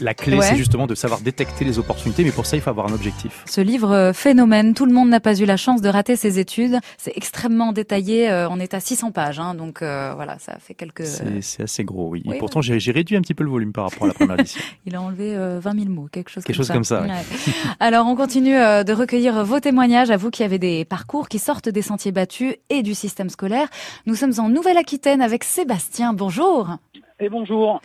la 0.00 0.14
clé, 0.14 0.36
Ouais. 0.38 0.42
c'est 0.46 0.56
justement 0.56 0.86
de 0.86 0.94
savoir 0.94 1.20
détecter 1.20 1.64
les 1.64 1.78
opportunités. 1.78 2.24
Mais 2.24 2.30
pour 2.32 2.46
ça, 2.46 2.56
il 2.56 2.62
faut 2.62 2.70
avoir 2.70 2.86
un 2.86 2.92
objectif. 2.92 3.42
Ce 3.46 3.60
livre 3.60 3.90
euh, 3.92 4.12
Phénomène, 4.12 4.74
tout 4.74 4.86
le 4.86 4.92
monde 4.92 5.08
n'a 5.08 5.20
pas 5.20 5.36
eu 5.38 5.44
la 5.44 5.56
chance 5.56 5.80
de 5.80 5.88
rater 5.88 6.16
ses 6.16 6.38
études. 6.38 6.78
C'est 6.96 7.12
extrêmement 7.16 7.72
détaillé. 7.72 8.30
euh, 8.30 8.48
on 8.50 8.60
est 8.60 8.74
à 8.74 8.80
600 8.80 9.10
pages, 9.12 9.38
hein, 9.40 9.54
donc 9.54 9.82
euh, 9.82 10.12
voilà, 10.14 10.38
ça 10.38 10.56
fait 10.60 10.74
quelques. 10.74 11.06
C'est 11.06 11.62
assez 11.62 11.84
gros, 11.84 12.08
oui. 12.08 12.22
Oui, 12.26 12.36
Et 12.36 12.38
pourtant, 12.38 12.60
j'ai 12.60 12.92
réduit 12.92 13.16
un 13.16 13.20
petit 13.20 13.34
peu 13.34 13.44
le 13.44 13.50
volume 13.50 13.72
par 13.72 13.84
rapport 13.84 14.04
à 14.04 14.08
la 14.08 14.14
première 14.14 14.38
édition. 14.40 14.60
Il 14.86 14.94
a 14.96 15.00
enlevé 15.02 15.34
euh, 15.34 15.60
20 15.62 15.74
000 15.80 15.90
mots, 15.90 16.08
quelque 16.10 16.30
chose 16.30 16.44
Quelque 16.44 16.56
comme 16.56 16.64
chose 16.64 16.66
ça. 16.68 16.74
comme 16.74 16.84
ça. 16.84 17.02
Ouais. 17.02 17.54
Alors, 17.80 18.06
on 18.06 18.16
continue 18.16 18.56
euh, 18.56 18.84
de 18.84 18.92
recueillir 18.92 19.44
vos 19.44 19.60
témoignages 19.60 20.10
à 20.10 20.16
vous 20.16 20.30
qui 20.30 20.42
avez 20.42 20.58
des 20.58 20.84
parcours 20.84 21.28
qui 21.28 21.38
sortent 21.38 21.68
des 21.68 21.82
sentiers 21.82 22.12
battus 22.12 22.54
et 22.70 22.82
du 22.82 22.94
système 22.94 23.28
scolaire. 23.30 23.68
Nous 24.06 24.14
sommes 24.14 24.32
en 24.38 24.48
Nouvelle-Aquitaine 24.48 25.20
avec 25.22 25.44
Sébastien. 25.44 26.12
Bonjour. 26.12 26.76
Et 27.20 27.28
bonjour. 27.28 27.80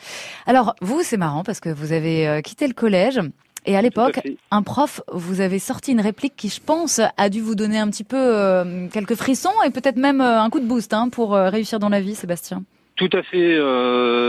Alors, 0.45 0.75
vous, 0.81 1.01
c'est 1.01 1.17
marrant 1.17 1.43
parce 1.43 1.59
que 1.59 1.69
vous 1.69 1.91
avez 1.91 2.27
euh, 2.27 2.41
quitté 2.41 2.67
le 2.67 2.73
collège. 2.73 3.19
Et 3.65 3.77
à 3.77 3.81
l'époque, 3.81 4.19
un 4.51 4.61
prof 4.61 5.01
vous 5.11 5.41
avez 5.41 5.59
sorti 5.59 5.91
une 5.91 6.01
réplique 6.01 6.35
qui, 6.35 6.49
je 6.49 6.59
pense, 6.59 6.99
a 7.17 7.29
dû 7.29 7.41
vous 7.41 7.55
donner 7.55 7.79
un 7.79 7.89
petit 7.89 8.03
peu 8.03 8.17
euh, 8.17 8.87
quelques 8.91 9.15
frissons 9.15 9.53
et 9.65 9.69
peut-être 9.69 9.95
même 9.95 10.21
euh, 10.21 10.41
un 10.41 10.49
coup 10.49 10.59
de 10.59 10.65
boost 10.65 10.93
hein, 10.93 11.09
pour 11.09 11.33
euh, 11.33 11.49
réussir 11.49 11.79
dans 11.79 11.89
la 11.89 12.01
vie, 12.01 12.15
Sébastien. 12.15 12.63
Tout 12.95 13.09
à 13.11 13.23
fait. 13.23 13.57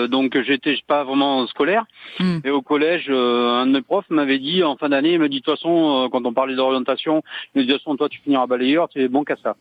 donc 0.09 0.41
j'étais 0.41 0.75
pas 0.87 1.05
vraiment 1.05 1.47
scolaire. 1.49 1.85
Hmm. 2.19 2.39
Et 2.45 2.51
au 2.51 2.63
collège, 2.63 3.11
un 3.11 3.67
de 3.67 3.73
mes 3.73 3.83
profs 3.83 4.09
m'avait 4.09 4.39
dit 4.39 4.63
en 4.63 4.77
fin 4.77 4.89
d'année, 4.89 5.13
il 5.13 5.19
m'a 5.19 5.29
dit 5.29 5.41
de 5.41 5.45
toute 5.45 5.57
façon, 5.57 6.09
quand 6.11 6.25
on 6.25 6.33
parlait 6.33 6.57
d'orientation, 6.57 7.23
il 7.55 7.59
m'a 7.59 7.63
dit 7.63 7.69
de 7.69 7.73
toute 7.75 7.83
façon, 7.83 7.97
toi 7.97 8.09
tu 8.09 8.21
finiras 8.21 8.47
balayeur, 8.47 8.89
tu 8.89 9.03
es 9.03 9.09
bon 9.09 9.23
qu'à 9.23 9.37
ça. 9.37 9.55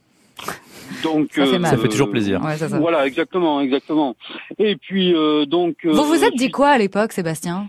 Donc 1.03 1.29
Ça 1.33 1.45
fait 1.45 1.59
mal. 1.59 1.71
Ça 1.71 1.77
fait 1.77 1.87
toujours 1.87 2.09
plaisir. 2.09 2.41
Ouais, 2.43 2.55
ça, 2.57 2.69
ça. 2.69 2.79
Voilà, 2.79 3.05
exactement, 3.07 3.61
exactement. 3.61 4.15
Et 4.59 4.75
puis 4.75 5.13
euh, 5.15 5.45
donc. 5.45 5.77
euh, 5.85 5.91
Vous 5.91 6.03
vous 6.03 6.23
êtes 6.23 6.35
dit 6.35 6.51
quoi 6.51 6.69
à 6.69 6.77
l'époque, 6.77 7.11
Sébastien? 7.13 7.67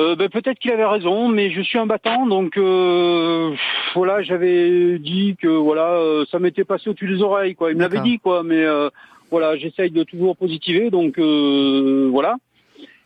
Euh, 0.00 0.16
ben, 0.16 0.28
peut-être 0.28 0.58
qu'il 0.58 0.72
avait 0.72 0.84
raison, 0.84 1.28
mais 1.28 1.52
je 1.52 1.60
suis 1.62 1.78
un 1.78 1.86
battant, 1.86 2.26
donc 2.26 2.56
euh, 2.56 3.54
voilà, 3.94 4.22
j'avais 4.22 4.98
dit 4.98 5.36
que 5.40 5.46
voilà, 5.46 5.90
euh, 5.92 6.24
ça 6.32 6.40
m'était 6.40 6.64
passé 6.64 6.90
au-dessus 6.90 7.06
des 7.06 7.22
oreilles, 7.22 7.54
quoi. 7.54 7.70
Il 7.70 7.76
me 7.76 7.82
l'avait 7.82 8.00
dit, 8.00 8.18
quoi, 8.18 8.42
mais 8.42 8.64
euh, 8.64 8.88
voilà, 9.30 9.56
j'essaye 9.56 9.92
de 9.92 10.02
toujours 10.02 10.36
positiver, 10.36 10.90
donc 10.90 11.16
euh, 11.18 12.08
voilà. 12.10 12.34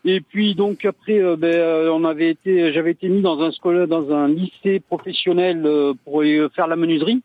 Et 0.07 0.22
puis 0.22 0.55
donc 0.55 0.87
après, 0.87 1.18
euh, 1.20 1.37
ben, 1.37 1.53
euh, 1.53 1.90
on 1.92 2.05
avait 2.07 2.31
été, 2.31 2.72
j'avais 2.72 2.92
été 2.92 3.09
mis 3.11 3.20
dans 3.20 3.38
un 3.42 3.51
scolaire, 3.51 3.87
dans 3.87 4.11
un 4.11 4.27
lycée 4.29 4.81
professionnel 4.81 5.64
euh, 5.66 5.92
pour 6.05 6.22
euh, 6.22 6.48
faire 6.57 6.68
la 6.68 6.77
menuiserie. 6.77 7.20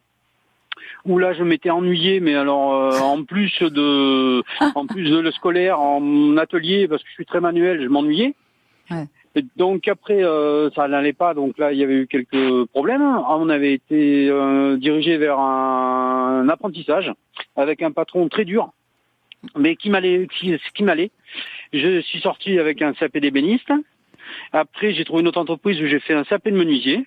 Où 1.05 1.17
là, 1.17 1.33
je 1.33 1.43
m'étais 1.43 1.69
ennuyé, 1.69 2.19
mais 2.19 2.35
alors 2.35 2.73
euh, 2.73 2.99
en 2.99 3.23
plus 3.23 3.61
de, 3.61 4.43
en 4.75 4.85
plus 4.85 5.09
de 5.09 5.19
le 5.19 5.31
scolaire, 5.31 5.79
en 5.79 6.37
atelier, 6.37 6.87
parce 6.87 7.01
que 7.03 7.09
je 7.09 7.13
suis 7.13 7.25
très 7.25 7.41
manuel, 7.41 7.81
je 7.81 7.87
m'ennuyais. 7.87 8.35
Et 9.35 9.43
donc 9.55 9.87
après, 9.87 10.23
euh, 10.23 10.69
ça 10.71 10.87
n'allait 10.87 11.13
pas. 11.13 11.33
Donc 11.33 11.57
là, 11.57 11.71
il 11.71 11.79
y 11.79 11.83
avait 11.83 11.95
eu 11.95 12.07
quelques 12.07 12.65
problèmes. 12.65 13.01
On 13.01 13.49
avait 13.49 13.73
été 13.73 14.29
euh, 14.29 14.77
dirigé 14.77 15.17
vers 15.17 15.39
un, 15.39 16.47
apprentissage 16.49 17.11
avec 17.55 17.81
un 17.81 17.91
patron 17.91 18.29
très 18.29 18.45
dur, 18.45 18.71
mais 19.57 19.75
qui 19.75 19.89
m'allait, 19.89 20.27
qui, 20.27 20.55
qui 20.75 20.83
m'allait. 20.83 21.11
Je 21.71 22.01
suis 22.01 22.19
sorti 22.19 22.59
avec 22.59 22.81
un 22.81 22.93
CAP 22.93 23.17
d'ébéniste. 23.17 23.71
Après, 24.51 24.93
j'ai 24.93 25.03
trouvé 25.03 25.21
une 25.21 25.27
autre 25.27 25.41
entreprise 25.41 25.81
où 25.81 25.87
j'ai 25.87 25.99
fait 25.99 26.13
un 26.13 26.23
CAP 26.23 26.45
de 26.45 26.51
menuisier. 26.51 27.05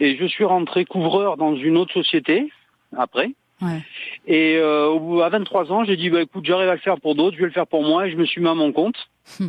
Et 0.00 0.16
je 0.16 0.24
suis 0.24 0.44
rentré 0.44 0.84
couvreur 0.84 1.36
dans 1.36 1.54
une 1.54 1.76
autre 1.76 1.92
société 1.92 2.50
après. 2.96 3.30
Ouais. 3.62 3.82
Et 4.26 4.56
euh, 4.56 5.20
à 5.20 5.28
23 5.28 5.70
ans, 5.70 5.84
j'ai 5.84 5.96
dit 5.96 6.10
bah 6.10 6.22
écoute, 6.22 6.44
j'arrive 6.46 6.68
à 6.68 6.74
le 6.74 6.80
faire 6.80 6.98
pour 6.98 7.14
d'autres, 7.14 7.36
je 7.36 7.42
vais 7.42 7.48
le 7.48 7.52
faire 7.52 7.66
pour 7.66 7.82
moi 7.82 8.06
et 8.06 8.10
je 8.10 8.16
me 8.16 8.24
suis 8.24 8.40
mis 8.40 8.48
à 8.48 8.54
mon 8.54 8.72
compte. 8.72 9.10
Hmm. 9.38 9.48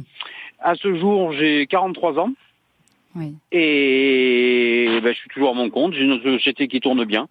À 0.60 0.76
ce 0.76 0.94
jour, 0.96 1.32
j'ai 1.34 1.66
43 1.68 2.20
ans 2.20 2.32
Oui. 3.16 3.34
et 3.52 5.00
ben, 5.04 5.12
je 5.14 5.18
suis 5.20 5.30
toujours 5.30 5.50
à 5.50 5.54
mon 5.54 5.70
compte. 5.70 5.94
J'ai 5.94 6.02
une 6.04 6.22
société 6.22 6.68
qui 6.68 6.80
tourne 6.80 7.04
bien. 7.06 7.28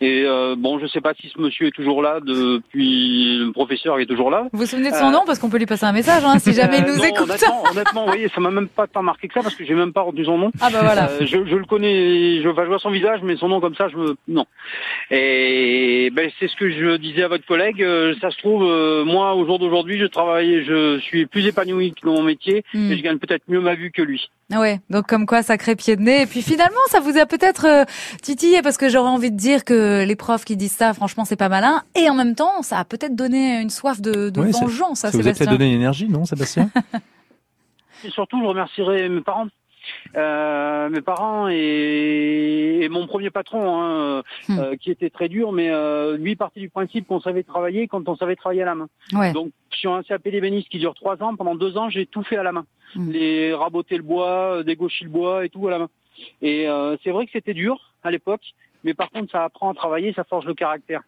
Et 0.00 0.24
euh, 0.26 0.54
bon, 0.58 0.78
je 0.78 0.86
sais 0.86 1.00
pas 1.00 1.12
si 1.14 1.28
ce 1.28 1.40
monsieur 1.40 1.66
est 1.68 1.70
toujours 1.70 2.02
là 2.02 2.18
depuis 2.20 3.38
le 3.38 3.52
professeur 3.52 3.98
est 4.00 4.06
toujours 4.06 4.30
là. 4.30 4.48
Vous 4.52 4.60
vous 4.60 4.66
souvenez 4.66 4.90
de 4.90 4.96
son 4.96 5.06
Euh, 5.08 5.10
nom? 5.12 5.22
Parce 5.26 5.38
qu'on 5.38 5.50
peut 5.50 5.58
lui 5.58 5.66
passer 5.66 5.84
un 5.86 5.92
message 5.92 6.22
hein, 6.24 6.38
si 6.38 6.52
jamais 6.52 6.78
il 6.78 6.84
Euh, 6.90 6.92
nous 6.92 6.98
non, 6.98 7.04
écoute. 7.04 7.20
Honnêtement, 7.30 7.62
honnêtement, 7.70 8.06
voyez, 8.06 8.28
ça 8.28 8.40
m'a 8.40 8.50
même 8.50 8.68
pas 8.68 8.86
tant 8.86 9.02
marqué 9.02 9.28
que 9.28 9.34
ça 9.34 9.42
parce 9.42 9.54
que 9.54 9.64
j'ai 9.64 9.74
même 9.74 9.92
pas 9.92 10.02
retenu 10.02 10.24
son 10.24 10.38
nom. 10.38 10.50
Ah 10.60 10.68
bah 10.72 10.80
voilà. 10.82 11.10
Euh, 11.10 11.18
je, 11.26 11.44
je 11.46 11.56
le 11.56 11.64
connais, 11.64 12.42
je, 12.42 12.48
enfin, 12.48 12.62
je 12.64 12.68
vois 12.68 12.78
son 12.78 12.90
visage, 12.90 13.20
mais 13.22 13.36
son 13.36 13.48
nom 13.48 13.60
comme 13.60 13.74
ça, 13.74 13.88
je 13.88 13.96
me 13.96 14.16
non. 14.28 14.46
Et 15.10 16.10
ben 16.12 16.30
c'est 16.38 16.48
ce 16.48 16.56
que 16.56 16.70
je 16.70 16.96
disais 16.96 17.22
à 17.24 17.28
votre 17.28 17.46
collègue. 17.46 17.84
ça 18.20 18.30
se 18.30 18.38
trouve, 18.38 18.64
euh, 18.64 19.04
moi 19.04 19.34
au 19.34 19.44
jour 19.46 19.58
d'aujourd'hui, 19.58 19.98
je 19.98 20.06
travaille, 20.06 20.64
je 20.64 20.98
suis 21.00 21.26
plus 21.26 21.46
épanoui 21.46 21.94
dans 22.02 22.12
mon 22.14 22.22
métier 22.22 22.64
Hmm. 22.72 22.90
et 22.92 22.96
je 22.96 23.02
gagne 23.02 23.18
peut-être 23.18 23.44
mieux 23.48 23.60
ma 23.60 23.74
vie 23.74 23.90
que 23.90 24.02
lui. 24.02 24.28
Ouais, 24.50 24.80
donc 24.90 25.06
comme 25.06 25.26
quoi 25.26 25.42
sacré 25.42 25.76
pied 25.76 25.96
de 25.96 26.02
nez. 26.02 26.22
Et 26.22 26.26
puis 26.26 26.42
finalement, 26.42 26.80
ça 26.88 27.00
vous 27.00 27.16
a 27.16 27.26
peut-être 27.26 27.66
euh, 27.66 27.84
titillé 28.22 28.62
parce 28.62 28.76
que 28.76 28.88
j'aurais 28.88 29.10
envie 29.10 29.30
de 29.30 29.36
dire 29.36 29.64
que 29.64 30.04
les 30.04 30.16
profs 30.16 30.44
qui 30.44 30.56
disent 30.56 30.72
ça, 30.72 30.92
franchement, 30.92 31.24
c'est 31.24 31.36
pas 31.36 31.48
malin. 31.48 31.82
Et 31.94 32.10
en 32.10 32.14
même 32.14 32.34
temps, 32.34 32.62
ça 32.62 32.78
a 32.78 32.84
peut-être 32.84 33.14
donné 33.14 33.60
une 33.60 33.70
soif 33.70 34.00
de, 34.00 34.30
de 34.30 34.40
vengeance 34.40 35.04
à 35.04 35.12
ça 35.12 35.18
Vous 35.18 35.28
a 35.28 35.32
peut-être 35.32 35.50
donné 35.50 35.68
une 35.68 35.76
énergie, 35.76 36.08
non, 36.08 36.24
Sébastien? 36.24 36.70
Et 38.04 38.10
surtout, 38.10 38.40
je 38.40 38.46
remercierai 38.46 39.08
mes 39.08 39.20
parents 39.20 39.46
euh, 40.16 40.88
mes 40.88 41.00
parents 41.00 41.48
et, 41.48 42.88
mon 42.90 43.06
premier 43.06 43.30
patron, 43.30 43.80
hein, 43.80 44.22
hmm. 44.48 44.58
euh, 44.58 44.76
qui 44.76 44.90
était 44.90 45.10
très 45.10 45.28
dur, 45.28 45.52
mais 45.52 45.70
euh, 45.70 46.16
lui 46.16 46.36
partait 46.36 46.60
du 46.60 46.68
principe 46.68 47.06
qu'on 47.06 47.20
savait 47.20 47.42
travailler 47.42 47.88
quand 47.88 48.08
on 48.08 48.16
savait 48.16 48.36
travailler 48.36 48.62
à 48.62 48.66
la 48.66 48.74
main. 48.74 48.88
Ouais. 49.12 49.32
Donc 49.32 49.52
sur 49.70 49.94
un 49.94 50.02
CAP 50.02 50.24
d'ébéniste 50.24 50.68
qui 50.68 50.78
dure 50.78 50.94
trois 50.94 51.22
ans, 51.22 51.36
pendant 51.36 51.54
deux 51.54 51.76
ans, 51.76 51.88
j'ai 51.90 52.06
tout 52.06 52.22
fait 52.22 52.36
à 52.36 52.42
la 52.42 52.52
main. 52.52 52.66
Hmm. 52.94 53.10
Les 53.10 53.54
raboter 53.54 53.96
le 53.96 54.02
bois, 54.02 54.62
dégaucher 54.64 55.04
le 55.04 55.10
bois 55.10 55.44
et 55.44 55.48
tout 55.48 55.66
à 55.68 55.70
la 55.70 55.78
main. 55.78 55.90
Et 56.42 56.66
c'est 57.02 57.10
vrai 57.10 57.24
que 57.24 57.32
c'était 57.32 57.54
dur 57.54 57.94
à 58.02 58.10
l'époque, 58.10 58.42
mais 58.84 58.92
par 58.92 59.10
contre 59.10 59.32
ça 59.32 59.44
apprend 59.44 59.70
à 59.70 59.74
travailler, 59.74 60.12
ça 60.12 60.24
forge 60.24 60.44
le 60.44 60.54
caractère. 60.54 61.02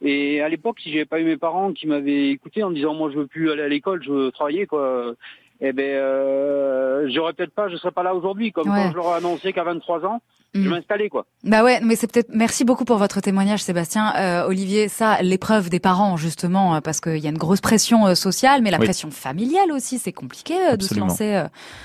Et 0.00 0.40
à 0.40 0.48
l'époque, 0.48 0.78
si 0.80 0.92
j'avais 0.92 1.04
pas 1.04 1.20
eu 1.20 1.24
mes 1.24 1.36
parents 1.36 1.72
qui 1.72 1.86
m'avaient 1.86 2.30
écouté 2.30 2.62
en 2.62 2.70
disant 2.70 2.94
moi 2.94 3.10
je 3.10 3.18
veux 3.18 3.26
plus 3.26 3.50
aller 3.50 3.62
à 3.62 3.68
l'école, 3.68 4.02
je 4.02 4.10
veux 4.10 4.30
travailler 4.30 4.66
quoi, 4.66 5.14
eh 5.60 5.72
ben, 5.72 5.84
euh, 5.84 7.08
j'aurais 7.10 7.32
peut-être 7.32 7.52
pas, 7.52 7.68
je 7.68 7.76
serais 7.76 7.90
pas 7.90 8.02
là 8.02 8.14
aujourd'hui. 8.14 8.52
Comme 8.52 8.68
quand 8.68 8.90
je 8.90 8.96
leur 8.96 9.12
ai 9.12 9.16
annoncé 9.16 9.52
qu'à 9.52 9.64
23 9.64 10.04
ans, 10.06 10.22
je 10.54 10.60
mm. 10.60 10.68
m'installais 10.68 11.08
quoi. 11.08 11.26
Bah 11.44 11.62
ouais, 11.62 11.80
mais 11.82 11.94
c'est 11.94 12.10
peut-être. 12.10 12.30
Merci 12.32 12.64
beaucoup 12.64 12.84
pour 12.84 12.96
votre 12.96 13.20
témoignage, 13.20 13.62
Sébastien. 13.62 14.14
Euh, 14.16 14.46
Olivier, 14.46 14.88
ça, 14.88 15.20
l'épreuve 15.22 15.68
des 15.68 15.78
parents 15.78 16.16
justement, 16.16 16.76
euh, 16.76 16.80
parce 16.80 17.00
qu'il 17.00 17.18
y 17.18 17.26
a 17.26 17.30
une 17.30 17.38
grosse 17.38 17.60
pression 17.60 18.06
euh, 18.06 18.14
sociale, 18.14 18.62
mais 18.62 18.70
la 18.70 18.78
pression 18.78 19.10
familiale 19.10 19.70
aussi, 19.72 19.98
c'est 19.98 20.12
compliqué 20.12 20.54
de 20.76 20.82
se 20.82 20.98
lancer. 20.98 21.44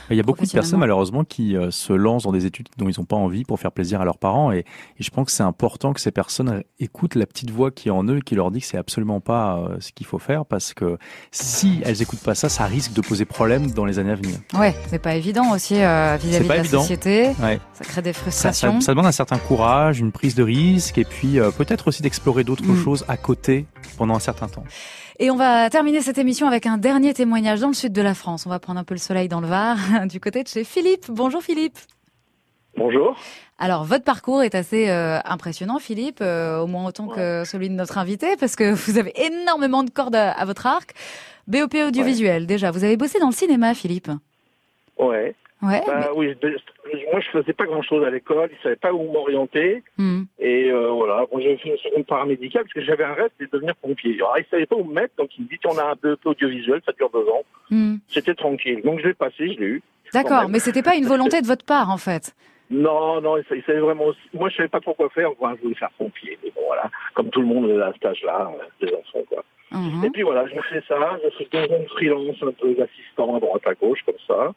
Il 0.10 0.18
y 0.18 0.20
a 0.20 0.24
beaucoup 0.24 0.46
de 0.46 0.52
personnes 0.52 0.80
malheureusement 0.80 1.24
qui 1.24 1.56
se 1.70 1.94
lancent 1.94 2.24
dans 2.24 2.32
des 2.32 2.46
études 2.46 2.70
dont 2.78 2.88
ils 2.88 3.00
n'ont 3.00 3.06
pas 3.06 3.16
envie 3.16 3.44
pour 3.44 3.60
faire 3.60 3.72
plaisir 3.72 4.02
à 4.02 4.06
leurs 4.06 4.18
parents, 4.18 4.52
et, 4.52 4.60
et 4.60 5.04
je 5.04 5.10
pense 5.10 5.26
que 5.26 5.32
c'est 5.32 5.44
important 5.44 5.94
que 5.94 6.00
ces 6.00 6.12
personnes 6.12 6.64
écoutent 6.80 7.16
la 7.16 7.26
petite 7.26 7.50
voix 7.50 7.72
qui 7.72 7.90
est 7.90 7.92
en 7.92 8.06
eux, 8.06 8.20
qui 8.20 8.36
leur 8.36 8.52
dit 8.52 8.62
que 8.62 8.66
c'est 8.66 8.78
absolument 8.78 9.20
pas 9.20 9.60
ce 9.80 9.92
qu'il 9.92 10.08
faut 10.08 10.20
faire, 10.20 10.46
parce 10.46 10.74
que 10.74 10.98
si 11.32 11.82
elles 11.84 12.02
écoutent 12.02 12.24
pas 12.24 12.36
ça, 12.36 12.50
ça 12.50 12.66
risque 12.66 12.94
de 12.94 13.02
poser 13.02 13.26
problème 13.26 13.72
dans 13.72 13.86
les 13.86 14.00
années 14.00 14.12
à 14.12 14.16
venir. 14.16 14.38
Ouais, 14.54 14.76
c'est 14.88 15.00
pas 15.00 15.16
évident 15.16 15.52
aussi 15.54 15.76
vis-à-vis 15.76 16.40
de 16.40 16.48
la 16.48 16.64
société. 16.64 17.34
Ça 17.34 17.84
crée 17.84 18.02
des 18.02 18.14
frustrations 18.14 18.53
ça, 18.53 18.53
demande 18.92 19.06
un 19.06 19.12
certain 19.12 19.38
courage, 19.38 20.00
une 20.00 20.12
prise 20.12 20.36
de 20.36 20.44
risque 20.44 20.98
et 20.98 21.06
puis 21.06 21.40
euh, 21.40 21.52
peut-être 21.52 21.88
aussi 21.88 22.02
d'explorer 22.02 22.44
d'autres 22.44 22.64
mm. 22.64 22.84
choses 22.84 23.06
à 23.08 23.18
côté 23.18 23.66
pendant 23.98 24.16
un 24.16 24.20
certain 24.20 24.48
temps. 24.48 24.64
Et 25.20 25.30
on 25.30 25.36
va 25.36 25.70
terminer 25.70 26.02
cette 26.02 26.18
émission 26.18 26.48
avec 26.48 26.66
un 26.66 26.78
dernier 26.78 27.14
témoignage 27.14 27.60
dans 27.60 27.68
le 27.68 27.74
sud 27.74 27.94
de 27.94 28.02
la 28.02 28.14
France. 28.14 28.46
On 28.46 28.50
va 28.50 28.60
prendre 28.60 28.80
un 28.80 28.84
peu 28.84 28.94
le 28.94 29.00
soleil 29.00 29.28
dans 29.28 29.42
le 29.42 29.48
Var, 29.48 29.78
du 30.08 30.20
côté 30.20 30.44
de 30.44 30.48
chez 30.48 30.64
Philippe. 30.64 31.06
Bonjour 31.10 31.42
Philippe. 31.42 31.78
Bonjour. 32.76 33.16
Alors, 33.60 33.84
votre 33.84 34.04
parcours 34.04 34.42
est 34.42 34.56
assez 34.56 34.90
euh, 34.90 35.20
impressionnant, 35.26 35.78
Philippe, 35.78 36.20
euh, 36.22 36.60
au 36.60 36.68
moins 36.68 36.88
autant 36.88 37.08
que 37.08 37.44
celui 37.46 37.70
de 37.70 37.76
notre 37.76 37.98
invité, 37.98 38.36
parce 38.40 38.56
que 38.56 38.72
vous 38.74 38.98
avez 38.98 39.14
énormément 39.16 39.84
de 39.84 39.90
cordes 39.90 40.16
à, 40.16 40.44
votre 40.46 40.66
arc. 40.66 40.94
BOP 41.48 41.76
audiovisuel, 41.76 42.48
déjà. 42.48 42.72
Vous 42.72 42.84
avez 42.84 42.98
bossé 42.98 43.20
dans 43.20 43.28
le 43.28 43.34
cinéma, 43.34 43.74
Philippe 43.74 44.10
Ouais. 44.98 45.36
Ouais. 45.64 45.82
Bah, 45.88 46.10
oui, 46.14 46.36
moi 47.12 47.22
je 47.22 47.30
faisais 47.30 47.54
pas 47.54 47.66
grand 47.66 47.82
chose 47.82 48.04
à 48.06 48.10
l'école, 48.10 48.50
ils 48.52 48.62
savaient 48.62 48.76
pas 48.76 48.92
où 48.92 49.10
m'orienter. 49.12 49.82
Hmm. 49.98 50.24
Et 50.38 50.70
euh, 50.70 50.90
voilà, 50.90 51.26
moi 51.32 51.42
j'ai 51.42 51.56
fait 51.58 51.70
une 51.70 51.78
seconde 51.78 52.06
paramédicale 52.06 52.64
parce 52.64 52.74
que 52.74 52.84
j'avais 52.84 53.06
un 53.06 53.14
rêve, 53.14 53.30
de 53.40 53.48
devenir 53.52 53.74
pompier. 53.78 54.16
Alors 54.16 54.38
ils 54.38 54.46
savaient 54.52 54.66
pas 54.66 54.76
où 54.76 54.84
me 54.84 54.94
mettre, 54.94 55.16
donc 55.18 55.30
ils 55.38 55.44
me 55.44 55.48
disent 55.48 55.60
on 55.66 55.78
a 55.78 55.92
un 55.92 55.96
peu 55.96 56.18
audiovisuel, 56.26 56.82
ça 56.86 56.92
dure 56.92 57.10
deux 57.12 57.28
ans. 57.30 57.44
Hmm. 57.70 57.96
C'était 58.10 58.36
tranquille. 58.36 58.82
Donc 58.84 59.00
je 59.00 59.08
l'ai 59.08 59.14
passé, 59.14 59.54
je 59.54 59.60
l'ai 59.60 59.66
eu. 59.66 59.82
D'accord, 60.14 60.50
mais 60.50 60.60
c'était 60.60 60.84
pas 60.84 60.96
une 60.96 61.06
volonté 61.06 61.42
de 61.42 61.48
votre 61.48 61.66
part 61.66 61.90
en 61.90 61.98
fait. 61.98 62.36
Non, 62.70 63.22
non, 63.22 63.38
ils 63.38 63.64
savaient 63.66 63.80
vraiment. 63.80 64.12
Moi 64.34 64.50
je 64.50 64.58
savais 64.58 64.70
pas 64.70 64.82
pourquoi 64.82 65.10
faire, 65.10 65.30
moi 65.40 65.54
je 65.58 65.64
voulais 65.64 65.76
faire 65.76 65.92
pompier. 65.98 66.38
Mais 66.44 66.52
bon 66.54 66.62
voilà, 66.68 66.92
comme 67.14 67.30
tout 67.30 67.42
le 67.42 67.48
monde 67.48 67.72
à 67.80 67.94
cet 67.94 68.06
âge-là, 68.06 68.52
euh, 68.52 68.86
des 68.86 68.94
enfants 68.94 69.24
quoi. 69.30 69.46
Mhm. 69.72 70.04
Et 70.06 70.10
puis 70.10 70.24
voilà, 70.24 70.46
je 70.46 70.54
fais 70.70 70.84
ça, 70.90 71.20
je 71.24 71.30
fais 71.38 71.48
deux 71.52 71.74
ans 71.74 71.80
de 71.80 71.88
freelance, 71.88 72.36
un 72.42 72.52
peu 72.52 72.74
d'assistant 72.74 73.38
à 73.38 73.40
droite 73.40 73.66
à 73.66 73.74
gauche 73.76 74.02
comme 74.06 74.16
ça. 74.28 74.54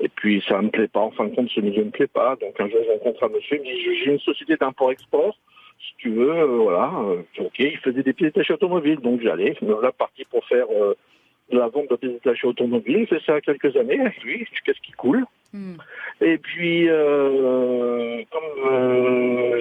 Et 0.00 0.08
puis 0.08 0.42
ça 0.48 0.60
me 0.60 0.70
plaît 0.70 0.88
pas, 0.88 1.00
en 1.00 1.10
fin 1.10 1.26
de 1.26 1.34
compte 1.34 1.50
ce 1.50 1.60
milieu 1.60 1.80
ne 1.80 1.86
me 1.86 1.90
plaît 1.90 2.06
pas. 2.06 2.36
Donc 2.36 2.60
un 2.60 2.68
jour 2.68 2.80
je 2.84 2.90
rencontre 2.90 3.24
un 3.24 3.28
monsieur, 3.28 3.56
il 3.56 3.60
me 3.60 3.64
dit 3.64 4.04
j'ai 4.04 4.10
une 4.12 4.18
société 4.18 4.56
d'import-export, 4.56 5.36
si 5.80 5.94
tu 5.98 6.10
veux, 6.10 6.30
euh, 6.30 6.46
voilà. 6.46 6.92
Euh, 6.96 7.22
ok, 7.38 7.58
il 7.58 7.78
faisait 7.78 8.02
des 8.02 8.12
pièces 8.12 8.32
détachées 8.32 8.54
automobiles, 8.54 9.00
donc 9.00 9.20
j'allais, 9.22 9.56
voilà 9.60 9.92
parti 9.92 10.24
pour 10.24 10.44
faire 10.46 10.66
euh, 10.70 10.94
de 11.50 11.58
la 11.58 11.68
vente 11.68 11.90
de 11.90 11.96
pièces 11.96 12.12
détachées 12.12 12.46
automobiles. 12.46 13.00
Il 13.00 13.06
fait 13.06 13.22
ça 13.24 13.40
quelques 13.40 13.76
années 13.76 14.00
avec 14.00 14.22
lui, 14.22 14.46
qu'est-ce 14.64 14.80
qui 14.80 14.92
coule? 14.92 15.24
Hmm. 15.52 15.76
Et 16.20 16.36
puis, 16.38 16.88
comme 16.88 18.48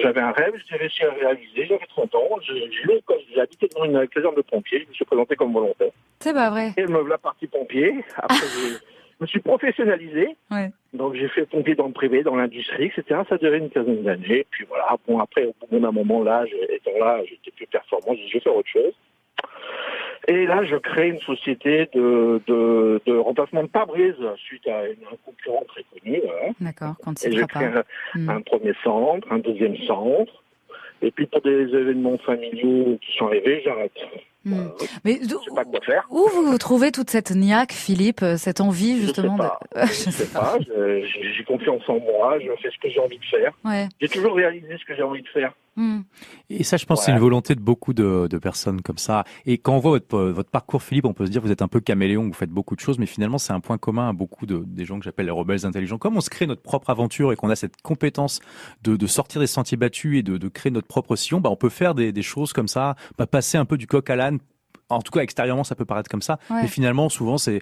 j'avais 0.02 0.22
un 0.22 0.32
rêve, 0.32 0.54
j'ai 0.68 0.76
réussi 0.78 1.04
à 1.04 1.12
réaliser, 1.12 1.68
j'avais 1.68 1.86
30 1.88 2.16
ans, 2.16 2.40
j'ai 2.42 3.40
habité 3.40 3.68
dans 3.76 3.86
une 3.86 4.08
caserne 4.08 4.34
de 4.34 4.42
pompiers, 4.42 4.82
je 4.86 4.90
me 4.90 4.94
suis 4.94 5.06
présenté 5.06 5.36
comme 5.36 5.54
volontaire. 5.54 5.92
C'est 6.20 6.34
pas 6.34 6.50
vrai. 6.50 6.72
Et 6.78 6.88
me 6.88 6.98
voilà 6.98 7.20
parti 7.20 7.46
pompier. 7.46 7.94
Après, 8.16 8.38
me 9.24 9.28
suis 9.28 9.40
professionnalisé. 9.40 10.36
Ouais. 10.52 10.70
Donc 10.94 11.16
j'ai 11.16 11.28
fait 11.30 11.46
pompier 11.46 11.76
dans 11.76 11.88
le 11.88 11.94
privé, 11.94 12.24
dans 12.24 12.36
l'industrie, 12.36 12.86
etc. 12.86 13.22
Ça 13.28 13.36
a 13.36 13.38
duré 13.38 13.58
une 13.58 13.70
quinzaine 13.70 14.04
d'années. 14.04 14.46
Puis 14.52 14.66
voilà, 14.68 14.98
bon 15.08 15.20
après, 15.20 15.46
au 15.46 15.56
bout 15.70 15.80
d'un 15.80 15.92
moment 15.92 16.22
là, 16.24 16.46
étant 16.70 16.98
là, 17.00 17.22
j'étais 17.28 17.52
plus 17.52 17.68
performant, 17.68 18.14
j'ai 18.16 18.24
dit 18.24 18.30
je 18.30 18.38
vais 18.38 18.44
faire 18.44 18.56
autre 18.56 18.70
chose. 18.70 18.94
Et 20.28 20.46
là, 20.46 20.64
je 20.64 20.78
crée 20.78 21.10
une 21.10 21.20
société 21.20 21.90
de, 21.94 22.42
de, 22.48 23.02
de 23.06 23.14
remplacement 23.18 23.64
de 23.64 23.68
pare-brise 23.68 24.16
suite 24.38 24.66
à 24.68 24.86
une, 24.86 25.04
un 25.12 25.18
concurrent 25.26 25.66
très 25.68 25.84
connu. 25.84 26.22
Hein. 26.26 26.54
D'accord, 26.62 26.96
quand 27.04 27.18
c'est 27.18 27.30
créé 27.48 27.68
un, 27.68 27.84
hmm. 28.16 28.30
un, 28.30 28.42
premier 28.42 28.74
centre, 28.84 29.28
un 29.32 29.40
deuxième 29.40 29.76
centre. 29.80 30.44
Et 31.02 31.12
puis 31.12 31.26
pour 31.26 31.42
des 31.42 31.64
événements 31.76 32.18
familiaux 32.20 32.98
qui 33.02 33.18
sont 33.18 33.28
arrivés, 33.28 33.62
j'arrête. 33.66 33.92
Hmm. 34.46 34.68
Mais 35.06 35.20
je 35.22 35.28
sais 35.28 35.56
pas 35.56 35.64
quoi 35.64 35.80
faire. 35.86 36.06
Où 36.10 36.28
vous 36.28 36.58
trouvez 36.58 36.92
toute 36.92 37.10
cette 37.10 37.32
niaque, 37.32 37.72
Philippe, 37.72 38.24
euh, 38.24 38.38
cette 38.38 38.60
envie 38.60 39.00
justement 39.00 39.38
Je 39.76 39.84
sais 39.86 39.86
pas. 39.86 39.86
je 39.86 39.94
sais 40.12 40.26
pas. 40.26 40.58
J'ai 41.38 41.44
confiance 41.46 41.82
en 41.88 42.00
moi. 42.00 42.38
Je 42.40 42.50
fais 42.62 42.70
ce 42.70 42.80
que 42.80 42.90
j'ai 42.90 43.00
envie 43.00 43.20
de 43.20 43.26
faire. 43.26 43.54
Ouais. 43.64 43.88
J'ai 44.02 44.10
toujours 44.10 44.36
réalisé 44.36 44.78
ce 44.78 44.86
que 44.86 44.96
j'ai 44.96 45.04
envie 45.04 45.22
de 45.22 45.28
faire. 45.30 45.54
Hmm. 45.76 46.02
Et 46.52 46.64
ça, 46.64 46.78
je 46.78 46.86
pense, 46.86 47.04
c'est 47.04 47.12
une 47.12 47.20
volonté 47.20 47.56
de 47.56 47.60
beaucoup 47.60 47.94
de, 47.94 48.28
de, 48.30 48.38
personnes 48.38 48.82
comme 48.82 49.00
ça. 49.00 49.24
Et 49.48 49.58
quand 49.58 49.76
on 49.76 49.80
voit 49.80 49.92
votre, 49.92 50.20
votre 50.20 50.52
parcours, 50.52 50.84
Philippe, 50.84 51.06
on 51.06 51.14
peut 51.14 51.26
se 51.26 51.32
dire 51.32 51.42
vous 51.42 51.52
êtes 51.52 51.64
un 51.64 51.68
peu 51.68 51.80
caméléon, 51.80 52.28
vous 52.28 52.34
faites 52.34 52.52
beaucoup 52.52 52.76
de 52.76 52.80
choses, 52.80 53.00
mais 53.00 53.08
finalement, 53.08 53.40
c'est 53.40 53.54
un 53.54 53.60
point 53.60 53.80
commun 53.80 54.10
à 54.10 54.14
beaucoup 54.14 54.46
de, 54.46 54.64
des 54.68 54.86
gens 54.86 55.00
que 55.00 55.06
j'appelle 55.06 55.26
les 55.26 55.32
rebelles 55.32 55.66
intelligents. 55.66 55.98
Comme 55.98 56.16
on 56.16 56.22
se 56.22 56.30
crée 56.30 56.46
notre 56.46 56.62
propre 56.62 56.92
aventure 56.92 57.32
et 57.32 57.36
qu'on 57.36 57.50
a 57.50 57.56
cette 57.56 57.82
compétence 57.82 58.40
de, 58.84 58.96
de, 58.96 59.08
sortir 59.08 59.42
des 59.42 59.48
sentiers 59.48 59.78
battus 59.78 60.20
et 60.20 60.24
de, 60.24 60.38
de 60.38 60.48
créer 60.48 60.72
notre 60.72 60.88
propre 60.88 61.16
sillon, 61.16 61.42
bah, 61.42 61.50
on 61.50 61.56
peut 61.56 61.70
faire 61.70 61.96
des, 61.96 62.12
des 62.12 62.22
choses 62.22 62.54
comme 62.54 62.68
ça, 62.68 62.96
bah, 63.18 63.26
passer 63.26 63.58
un 63.58 63.66
peu 63.66 63.78
du 63.78 63.88
coq 63.88 64.08
à 64.10 64.16
l'âne 64.16 64.40
en 64.94 65.02
tout 65.02 65.12
cas 65.12 65.22
extérieurement 65.22 65.64
ça 65.64 65.76
peut 65.76 65.86
paraître 65.86 66.10
comme 66.10 66.22
ça, 66.22 66.40
mais 66.50 66.68
finalement 66.68 67.10
souvent 67.10 67.38
c'est 67.38 67.62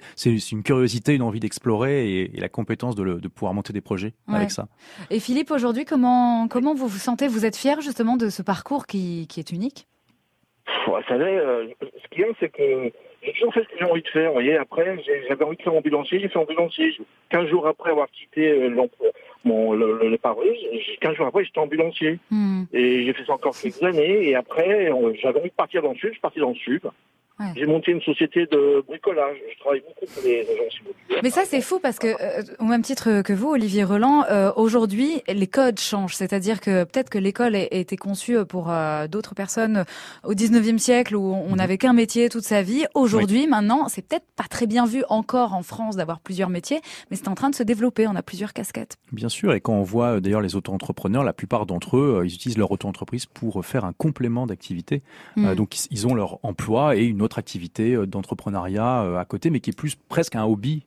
une 0.50 0.62
curiosité, 0.62 1.14
une 1.14 1.22
envie 1.22 1.40
d'explorer 1.40 2.20
et, 2.20 2.40
la 2.42 2.48
compétence 2.48 2.96
de, 2.96 3.04
de, 3.20 3.28
pouvoir 3.28 3.54
monter 3.54 3.72
des 3.72 3.80
projets 3.80 4.14
avec 4.28 4.50
ça. 4.50 4.66
Et 5.10 5.20
Philippe, 5.20 5.50
aujourd'hui, 5.50 5.84
comment 5.84 6.48
comment 6.48 6.74
vous 6.74 6.88
vous 6.88 6.98
sentez? 6.98 7.28
Vous 7.28 7.44
êtes 7.44 7.56
fier 7.56 7.80
justement 7.80 8.16
de 8.16 8.28
ce 8.30 8.42
parcours 8.42 8.86
qui, 8.86 9.26
qui 9.28 9.40
est 9.40 9.52
unique? 9.52 9.86
Vous 10.86 10.94
savez, 11.08 11.38
euh, 11.38 11.66
ce 11.80 12.08
qui 12.10 12.22
est, 12.22 12.32
c'est 12.38 12.48
que 12.48 12.92
j'ai 13.22 13.32
toujours 13.32 13.54
fait 13.54 13.62
ce 13.62 13.68
que 13.68 13.78
j'ai 13.78 13.84
envie 13.84 14.02
de 14.02 14.08
faire. 14.08 14.28
Vous 14.28 14.34
voyez, 14.34 14.56
après, 14.56 14.96
j'avais 15.28 15.44
envie 15.44 15.56
de 15.56 15.62
faire 15.62 15.74
ambulancier, 15.74 16.20
j'ai 16.20 16.28
fait 16.28 16.38
ambulancier. 16.38 16.96
15 17.30 17.48
jours 17.48 17.66
après 17.66 17.90
avoir 17.90 18.10
quitté 18.10 18.50
euh, 18.50 18.88
mon, 19.44 19.72
le, 19.72 20.08
le, 20.08 20.16
15 21.00 21.16
jours 21.16 21.26
après, 21.26 21.44
j'étais 21.44 21.58
ambulancier. 21.58 22.18
Hmm. 22.30 22.64
Et 22.72 23.04
j'ai 23.04 23.12
fait 23.12 23.24
ça 23.24 23.34
encore 23.34 23.56
quelques 23.56 23.82
années. 23.82 24.28
Et 24.28 24.34
après, 24.34 24.90
j'avais 25.20 25.40
envie 25.40 25.50
de 25.50 25.54
partir 25.54 25.82
dans 25.82 25.92
le 25.92 25.96
sud, 25.96 26.08
je 26.08 26.14
suis 26.14 26.20
parti 26.20 26.40
dans 26.40 26.50
le 26.50 26.54
sud. 26.56 26.82
J'ai 27.56 27.66
monté 27.66 27.92
une 27.92 28.00
société 28.02 28.46
de 28.46 28.84
bricolage. 28.86 29.36
Je 29.52 29.58
travaille 29.58 29.80
beaucoup 29.80 30.12
pour 30.12 30.22
les 30.22 30.40
agences 30.40 30.78
immobilières. 30.80 31.20
Mais 31.22 31.30
ça, 31.30 31.42
c'est 31.44 31.60
fou 31.60 31.78
parce 31.80 31.98
que, 31.98 32.08
euh, 32.08 32.42
au 32.58 32.64
même 32.64 32.82
titre 32.82 33.22
que 33.22 33.32
vous, 33.32 33.48
Olivier 33.48 33.84
Roland, 33.84 34.24
euh, 34.30 34.52
aujourd'hui, 34.56 35.22
les 35.28 35.46
codes 35.46 35.78
changent. 35.78 36.14
C'est-à-dire 36.14 36.60
que 36.60 36.84
peut-être 36.84 37.10
que 37.10 37.18
l'école 37.18 37.54
a 37.54 37.72
été 37.72 37.96
conçue 37.96 38.44
pour 38.44 38.70
euh, 38.70 39.06
d'autres 39.08 39.34
personnes 39.34 39.84
au 40.24 40.34
19e 40.34 40.78
siècle 40.78 41.16
où 41.16 41.32
on 41.32 41.50
mhm. 41.50 41.56
n'avait 41.56 41.78
qu'un 41.78 41.92
métier 41.92 42.28
toute 42.28 42.44
sa 42.44 42.62
vie. 42.62 42.84
Aujourd'hui, 42.94 43.46
maintenant, 43.46 43.88
c'est 43.88 44.06
peut-être 44.06 44.26
pas 44.36 44.44
très 44.48 44.66
bien 44.66 44.86
vu 44.86 45.04
encore 45.08 45.54
en 45.54 45.62
France 45.62 45.96
d'avoir 45.96 46.20
plusieurs 46.20 46.48
métiers, 46.48 46.80
mais 47.10 47.16
c'est 47.16 47.28
en 47.28 47.34
train 47.34 47.50
de 47.50 47.54
se 47.54 47.62
développer. 47.62 48.06
On 48.06 48.16
a 48.16 48.22
plusieurs 48.22 48.52
casquettes. 48.52 48.96
Bien 49.12 49.28
sûr. 49.28 49.52
Et 49.52 49.60
quand 49.60 49.74
on 49.74 49.82
voit 49.82 50.20
d'ailleurs 50.20 50.40
les 50.40 50.56
auto-entrepreneurs, 50.56 51.24
la 51.24 51.32
plupart 51.32 51.66
d'entre 51.66 51.96
eux, 51.96 52.22
ils 52.24 52.34
utilisent 52.34 52.58
leur 52.58 52.70
auto-entreprise 52.70 53.26
pour 53.26 53.64
faire 53.64 53.84
un 53.84 53.92
complément 53.92 54.46
d'activité. 54.46 55.02
Mm. 55.36 55.54
donc, 55.54 55.76
ils 55.90 56.06
ont 56.06 56.14
leur 56.14 56.38
emploi 56.42 56.96
et 56.96 57.04
une 57.04 57.22
autre 57.22 57.31
activité 57.38 57.94
euh, 57.94 58.06
d'entrepreneuriat 58.06 59.02
euh, 59.02 59.18
à 59.18 59.24
côté, 59.24 59.50
mais 59.50 59.60
qui 59.60 59.70
est 59.70 59.76
plus 59.76 59.96
presque 60.08 60.36
un 60.36 60.44
hobby 60.44 60.84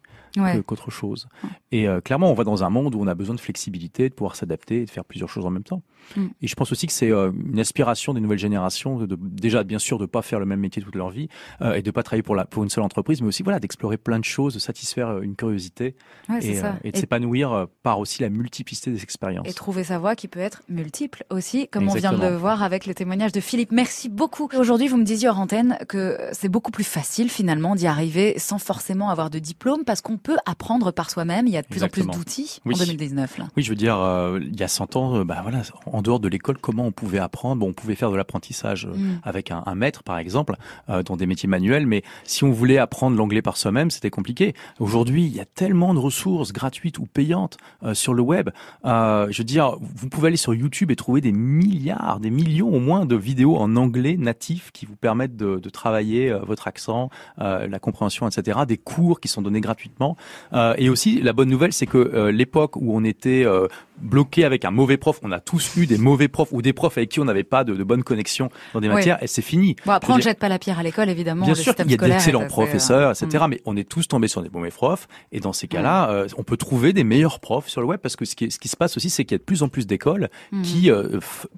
qu'autre 0.66 0.92
chose. 0.92 1.28
Et 1.72 1.88
euh, 1.88 2.02
clairement, 2.02 2.32
on 2.32 2.34
va 2.34 2.44
dans 2.44 2.64
un 2.64 2.70
monde 2.70 2.96
où 2.96 3.02
on 3.02 3.08
a 3.08 3.16
besoin 3.16 3.36
de 3.36 3.40
flexibilité, 3.40 4.10
de 4.10 4.14
pouvoir 4.14 4.36
s'adapter 4.36 4.82
et 4.82 4.86
de 4.86 4.90
faire 4.90 5.06
plusieurs 5.06 5.30
choses 5.30 5.46
en 5.46 5.50
même 5.50 5.64
temps. 5.64 5.82
Mm. 6.16 6.26
Et 6.42 6.48
je 6.48 6.56
pense 6.56 6.72
aussi 6.72 6.88
que 6.88 6.94
c'est 6.94 7.12
euh, 7.12 7.32
une 7.32 7.60
aspiration 7.60 8.14
des 8.14 8.22
nouvelles 8.22 8.40
générations, 8.40 8.98
de, 8.98 9.18
déjà 9.20 9.64
bien 9.64 9.80
sûr 9.80 9.98
de 9.98 10.06
pas 10.06 10.22
faire 10.22 10.40
le 10.40 10.46
même 10.46 10.60
métier 10.60 10.82
toute 10.82 10.96
leur 10.96 11.10
vie 11.10 11.28
euh, 11.62 11.74
et 11.74 11.82
de 11.82 11.92
pas 11.92 12.04
travailler 12.04 12.24
pour, 12.24 12.36
la, 12.36 12.46
pour 12.46 12.64
une 12.64 12.70
seule 12.70 12.84
entreprise, 12.84 13.22
mais 13.22 13.28
aussi 13.28 13.44
voilà 13.44 13.60
d'explorer 13.60 13.98
plein 13.98 14.20
de 14.20 14.26
choses, 14.26 14.54
de 14.54 14.60
satisfaire 14.60 15.20
une 15.20 15.36
curiosité 15.36 15.96
et, 16.42 16.62
et, 16.84 16.92
de 16.92 16.98
s'épanouir 16.98 17.68
par 17.84 18.00
aussi 18.00 18.22
la 18.22 18.30
multiplicité 18.30 18.92
des 18.92 19.04
expériences. 19.04 19.48
Et 19.48 19.54
trouver 19.54 19.84
sa 19.84 20.00
voie 20.00 20.16
qui 20.16 20.28
peut 20.28 20.40
être 20.40 20.64
multiple 20.70 21.24
aussi, 21.30 21.68
comme 21.68 21.90
on 21.90 21.94
vient 21.94 22.14
de 22.14 22.22
le 22.22 22.36
voir 22.36 22.64
avec 22.64 22.86
le 22.86 22.94
témoignage 22.94 23.32
de 23.32 23.40
Philippe. 23.40 23.72
Merci 23.72 24.10
beaucoup. 24.10 24.50
Aujourd'hui, 24.58 24.88
vous 24.88 24.98
me 24.98 25.04
disiez 25.04 25.30
hors 25.30 25.40
antenne 25.40 25.78
que 25.88 26.18
c'est 26.32 26.50
beaucoup 26.50 26.72
plus 26.72 26.84
facile 26.84 27.30
finalement 27.30 27.76
d'y 27.76 27.88
arriver 27.88 28.36
sans 28.38 28.58
forcément 28.58 29.10
avoir 29.10 29.30
de 29.30 29.40
diplôme 29.40 29.84
parce 29.86 30.02
qu'on 30.02 30.18
peut 30.18 30.38
apprendre 30.46 30.92
par 30.92 31.10
soi-même. 31.10 31.48
Il 31.48 31.54
y 31.54 31.58
a 31.58 31.62
de 31.62 31.68
plus 31.68 31.84
en 31.84 31.88
plus 31.88 32.06
d'outils 32.06 32.60
en 32.66 32.72
2019. 32.72 33.38
Là. 33.38 33.48
Oui, 33.58 33.64
je 33.64 33.70
veux 33.70 33.76
dire, 33.76 34.00
euh, 34.00 34.40
il 34.42 34.60
y 34.60 34.64
a 34.64 34.68
100 34.68 34.96
ans, 34.96 35.18
euh, 35.18 35.24
bah 35.24 35.40
voilà, 35.42 35.62
en 35.86 36.02
dehors 36.02 36.20
de 36.20 36.28
l'école, 36.28 36.58
comment 36.58 36.86
on 36.86 36.92
pouvait 36.92 37.20
apprendre? 37.20 37.60
Bon, 37.62 37.70
On 37.70 37.74
pouvait 37.74 37.96
faire 37.96 38.12
de 38.12 38.16
l'apprentissage 38.16 38.86
euh, 38.86 38.96
mm. 38.96 39.20
avec 39.24 39.52
un, 39.52 39.64
un, 39.66 39.76
maître, 39.76 40.04
par 40.04 40.18
exemple, 40.18 40.56
dans 40.88 41.18
des 41.18 41.26
métiers 41.26 41.50
manuels, 41.50 41.88
mais 41.88 42.04
si 42.24 42.44
on 42.44 42.52
voulait 42.52 42.78
apprendre 42.78 43.18
l'anglais 43.18 43.42
par 43.42 43.58
soi-même, 43.58 43.92
c'était 43.92 44.10
compliqué. 44.10 44.54
Aujourd'hui, 44.80 45.26
il 45.26 45.36
y 45.36 45.40
a 45.40 45.46
tellement 45.46 45.94
de 45.94 46.00
ressources 46.00 46.54
gratuites 46.54 47.00
ou 47.00 47.06
payantes 47.06 47.58
sur 47.94 48.14
le 48.14 48.22
web. 48.22 48.50
je 48.84 49.38
veux 49.38 49.44
dire, 49.44 49.76
vous 49.82 50.10
pouvez 50.10 50.28
aller 50.28 50.38
sur 50.38 50.54
YouTube 50.54 50.92
et 50.92 50.96
trouver 50.96 51.22
des 51.22 51.32
milliards, 51.32 52.20
des 52.20 52.30
millions 52.30 52.74
au 52.74 52.80
moins 52.80 53.06
de 53.06 53.16
vidéos 53.16 53.58
en 53.58 53.76
anglais 53.76 54.16
natif 54.18 54.72
qui 54.72 54.86
vous 54.86 54.96
permettent 54.96 55.36
de, 55.36 55.60
de 55.60 55.70
travailler 55.70 56.15
votre 56.46 56.68
accent, 56.68 57.10
la 57.38 57.80
compréhension, 57.80 58.28
etc. 58.28 58.60
Des 58.68 58.78
cours 58.78 59.20
qui 59.20 59.28
sont 59.28 59.42
donnés 59.42 59.62
gratuitement. 59.62 60.16
Euh, 60.54 60.74
et 60.78 60.90
aussi, 60.90 61.22
la 61.22 61.34
bonne 61.34 61.50
nouvelle, 61.50 61.74
c'est 61.74 61.86
que 61.86 61.98
euh, 61.98 62.32
l'époque 62.32 62.76
où 62.76 62.96
on 62.96 63.04
était 63.04 63.44
euh, 63.46 63.68
bloqué 63.98 64.44
avec 64.44 64.66
un 64.66 64.72
mauvais 64.72 64.98
prof, 64.98 65.20
on 65.24 65.32
a 65.32 65.40
tous 65.40 65.78
eu 65.78 65.86
des 65.86 65.98
mauvais 65.98 66.28
profs 66.28 66.52
ou 66.52 66.62
des 66.62 66.74
profs 66.74 66.98
avec 66.98 67.10
qui 67.10 67.20
on 67.20 67.26
n'avait 67.26 67.44
pas 67.44 67.64
de, 67.64 67.74
de 67.74 67.84
bonne 67.84 68.04
connexion 68.04 68.50
dans 68.74 68.82
des 68.82 68.90
matières, 68.90 69.22
et 69.24 69.28
c'est 69.28 69.42
fini. 69.42 69.76
Bon, 69.86 69.94
après, 69.94 70.14
on 70.14 70.18
ne 70.18 70.22
jette 70.22 70.40
pas 70.40 70.50
la 70.50 70.60
pierre 70.60 70.80
à 70.80 70.84
l'école, 70.84 71.10
évidemment. 71.10 71.46
Bien 71.46 71.56
sûr, 71.56 71.74
il 71.80 71.92
y 71.92 71.94
a 71.94 71.98
d'excellents 71.98 72.48
professeurs, 72.48 73.12
etc. 73.12 73.46
Mm. 73.46 73.50
Mais 73.50 73.62
on 73.66 73.78
est 73.78 73.88
tous 73.88 74.08
tombés 74.08 74.28
sur 74.28 74.42
des 74.42 74.50
mauvais 74.50 74.70
profs, 74.70 75.08
et 75.32 75.40
dans 75.40 75.54
ces 75.54 75.68
cas-là, 75.68 76.26
on 76.38 76.44
peut 76.44 76.58
trouver 76.58 76.94
des 76.94 77.04
meilleurs 77.04 77.40
profs 77.40 77.68
sur 77.68 77.82
le 77.82 77.88
web, 77.88 78.00
parce 78.00 78.16
que 78.16 78.26
ce 78.26 78.36
qui, 78.36 78.52
ce 78.52 78.60
qui 78.60 78.68
se 78.68 78.78
passe 78.78 78.98
aussi, 78.98 79.10
c'est 79.10 79.24
qu'il 79.26 79.34
y 79.34 79.36
a 79.36 79.40
de 79.40 79.44
plus 79.44 79.64
en 79.64 79.70
plus 79.70 79.88
d'écoles 79.88 80.30
mm. 80.52 80.62
qui 80.62 80.90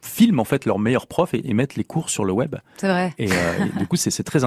filment 0.01 0.39
en 0.39 0.45
fait 0.45 0.65
leurs 0.65 0.79
meilleurs 0.79 1.07
profs 1.07 1.33
et, 1.33 1.53
mettent 1.57 1.75
les 1.75 1.83
cours 1.83 2.11
sur 2.11 2.23
le 2.23 2.33
web. 2.33 2.55
C'est 2.77 2.87
vrai. 2.87 3.13
Et, 3.17 3.25
et 3.25 3.79
du 3.79 3.87
coup, 3.87 3.95
c'est 3.95 4.23
très 4.23 4.43
intéressant. 4.43 4.46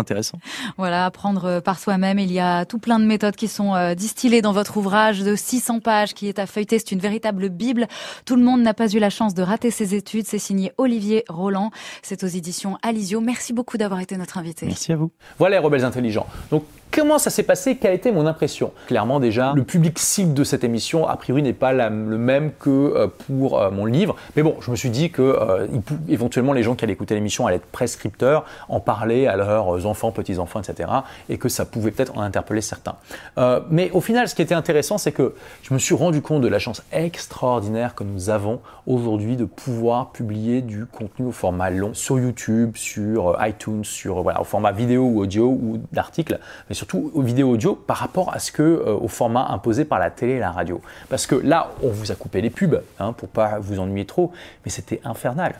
Voilà, 0.77 1.07
apprendre 1.07 1.61
par 1.61 1.79
soi-même. 1.79 2.19
Il 2.19 2.33
y 2.33 2.41
a 2.41 2.65
tout 2.65 2.79
plein 2.79 2.99
de 2.99 3.05
méthodes 3.05 3.37
qui 3.37 3.49
sont 3.49 3.95
distillées 3.95 4.43
dans 4.43 4.53
votre 4.53 4.77
ouvrage 4.77 5.21
de 5.21 5.37
600 5.37 5.81
pages 5.81 6.15
qui 6.15 6.29
est 6.29 6.39
à 6.39 6.47
feuilleter. 6.47 6.79
C'est 6.79 6.93
une 6.93 7.01
véritable 7.01 7.49
bible. 7.49 7.87
Tout 8.25 8.37
le 8.37 8.43
monde 8.43 8.63
n'a 8.63 8.75
pas 8.75 8.89
eu 8.89 8.99
la 8.99 9.11
chance 9.11 9.35
de 9.35 9.43
rater 9.43 9.71
ses 9.71 9.95
études. 9.95 10.27
C'est 10.27 10.39
signé 10.39 10.73
Olivier 10.79 11.25
Roland. 11.29 11.71
C'est 12.03 12.25
aux 12.25 12.29
éditions 12.29 12.79
Alizio. 12.83 13.21
Merci 13.21 13.53
beaucoup 13.53 13.77
d'avoir 13.77 14.01
été 14.01 14.17
notre 14.17 14.39
invité. 14.39 14.67
Merci 14.67 14.93
à 14.93 14.97
vous. 14.97 15.11
Voilà 15.39 15.57
les 15.57 15.65
rebelles 15.65 15.85
intelligents. 15.85 16.27
Donc 16.51 16.65
Comment 16.93 17.19
ça 17.19 17.31
s'est 17.31 17.45
passé? 17.45 17.77
Quelle 17.77 17.93
a 17.93 17.95
été 17.95 18.11
mon 18.11 18.27
impression? 18.27 18.73
Clairement 18.89 19.21
déjà, 19.21 19.53
le 19.55 19.63
public 19.63 19.97
cible 19.99 20.35
de 20.35 20.43
cette 20.43 20.65
émission, 20.65 21.07
a 21.07 21.17
priori, 21.17 21.41
n'est 21.41 21.53
pas 21.53 21.73
le 21.73 21.89
même 21.91 22.51
que 22.59 22.69
euh, 22.69 23.07
pour 23.29 23.61
euh, 23.61 23.71
mon 23.71 23.85
livre. 23.85 24.17
Mais 24.35 24.43
bon, 24.43 24.57
je 24.61 24.73
me 24.73 24.77
suis 24.77 24.91
dit 24.91 25.11
que 25.11 25.23
euh, 25.23 25.69
éventuellement 26.09 26.53
les 26.53 26.65
gens 26.65 26.75
qui 26.75 26.85
allaient 26.85 26.95
écouter 26.95 27.15
l'émission 27.15 27.47
allaient 27.47 27.57
être 27.57 27.67
prescripteurs, 27.67 28.45
en 28.69 28.81
parler 28.81 29.29
à 29.29 29.37
leurs 29.37 29.87
enfants, 29.87 30.11
petits-enfants, 30.11 30.61
etc. 30.63 30.89
Et 31.29 31.39
que 31.39 31.49
ça 31.49 31.65
pouvait 31.65 31.93
peut-être 31.93 32.17
en 32.19 32.23
interpeller 32.23 32.61
certains. 32.61 32.97
mais 33.71 33.91
au 33.93 34.01
final, 34.01 34.29
ce 34.29 34.35
qui 34.35 34.43
était 34.43 34.55
intéressant, 34.55 34.99
c'est 34.99 35.13
que 35.13 35.35
je 35.63 35.73
me 35.73 35.79
suis 35.79 35.95
rendu 35.95 36.23
compte 36.23 36.43
de 36.43 36.49
la 36.49 36.59
chance 36.59 36.83
extraordinaire 36.93 37.95
que 37.95 38.03
nous 38.03 38.31
avons 38.31 38.61
aujourd'hui 38.87 39.37
de 39.37 39.45
pouvoir 39.45 40.11
publier 40.11 40.61
du 40.61 40.87
contenu 40.87 41.27
au 41.27 41.33
format 41.33 41.71
long 41.71 41.95
sur 41.95 42.19
YouTube, 42.19 42.77
sur 42.77 43.39
iTunes, 43.47 43.85
sur 43.85 44.27
au 44.27 44.45
format 44.45 44.73
vidéo 44.73 45.05
ou 45.05 45.21
audio 45.21 45.47
ou 45.47 45.79
d'articles 45.93 46.39
surtout 46.81 47.11
aux 47.15 47.21
vidéos 47.21 47.51
audio 47.51 47.75
par 47.75 47.99
rapport 47.99 48.33
à 48.33 48.39
ce 48.39 48.51
que 48.51 48.63
euh, 48.63 48.95
au 48.95 49.07
format 49.07 49.49
imposé 49.51 49.85
par 49.85 49.99
la 49.99 50.11
télé 50.11 50.35
et 50.35 50.39
la 50.39 50.51
radio. 50.51 50.81
Parce 51.11 51.27
que 51.27 51.35
là, 51.35 51.73
on 51.83 51.91
vous 51.91 52.11
a 52.11 52.15
coupé 52.15 52.41
les 52.41 52.49
pubs 52.49 52.81
hein, 52.99 53.13
pour 53.13 53.29
pas 53.29 53.59
vous 53.59 53.79
ennuyer 53.79 54.07
trop, 54.07 54.33
mais 54.65 54.71
c'était 54.71 55.01
infernal 55.05 55.57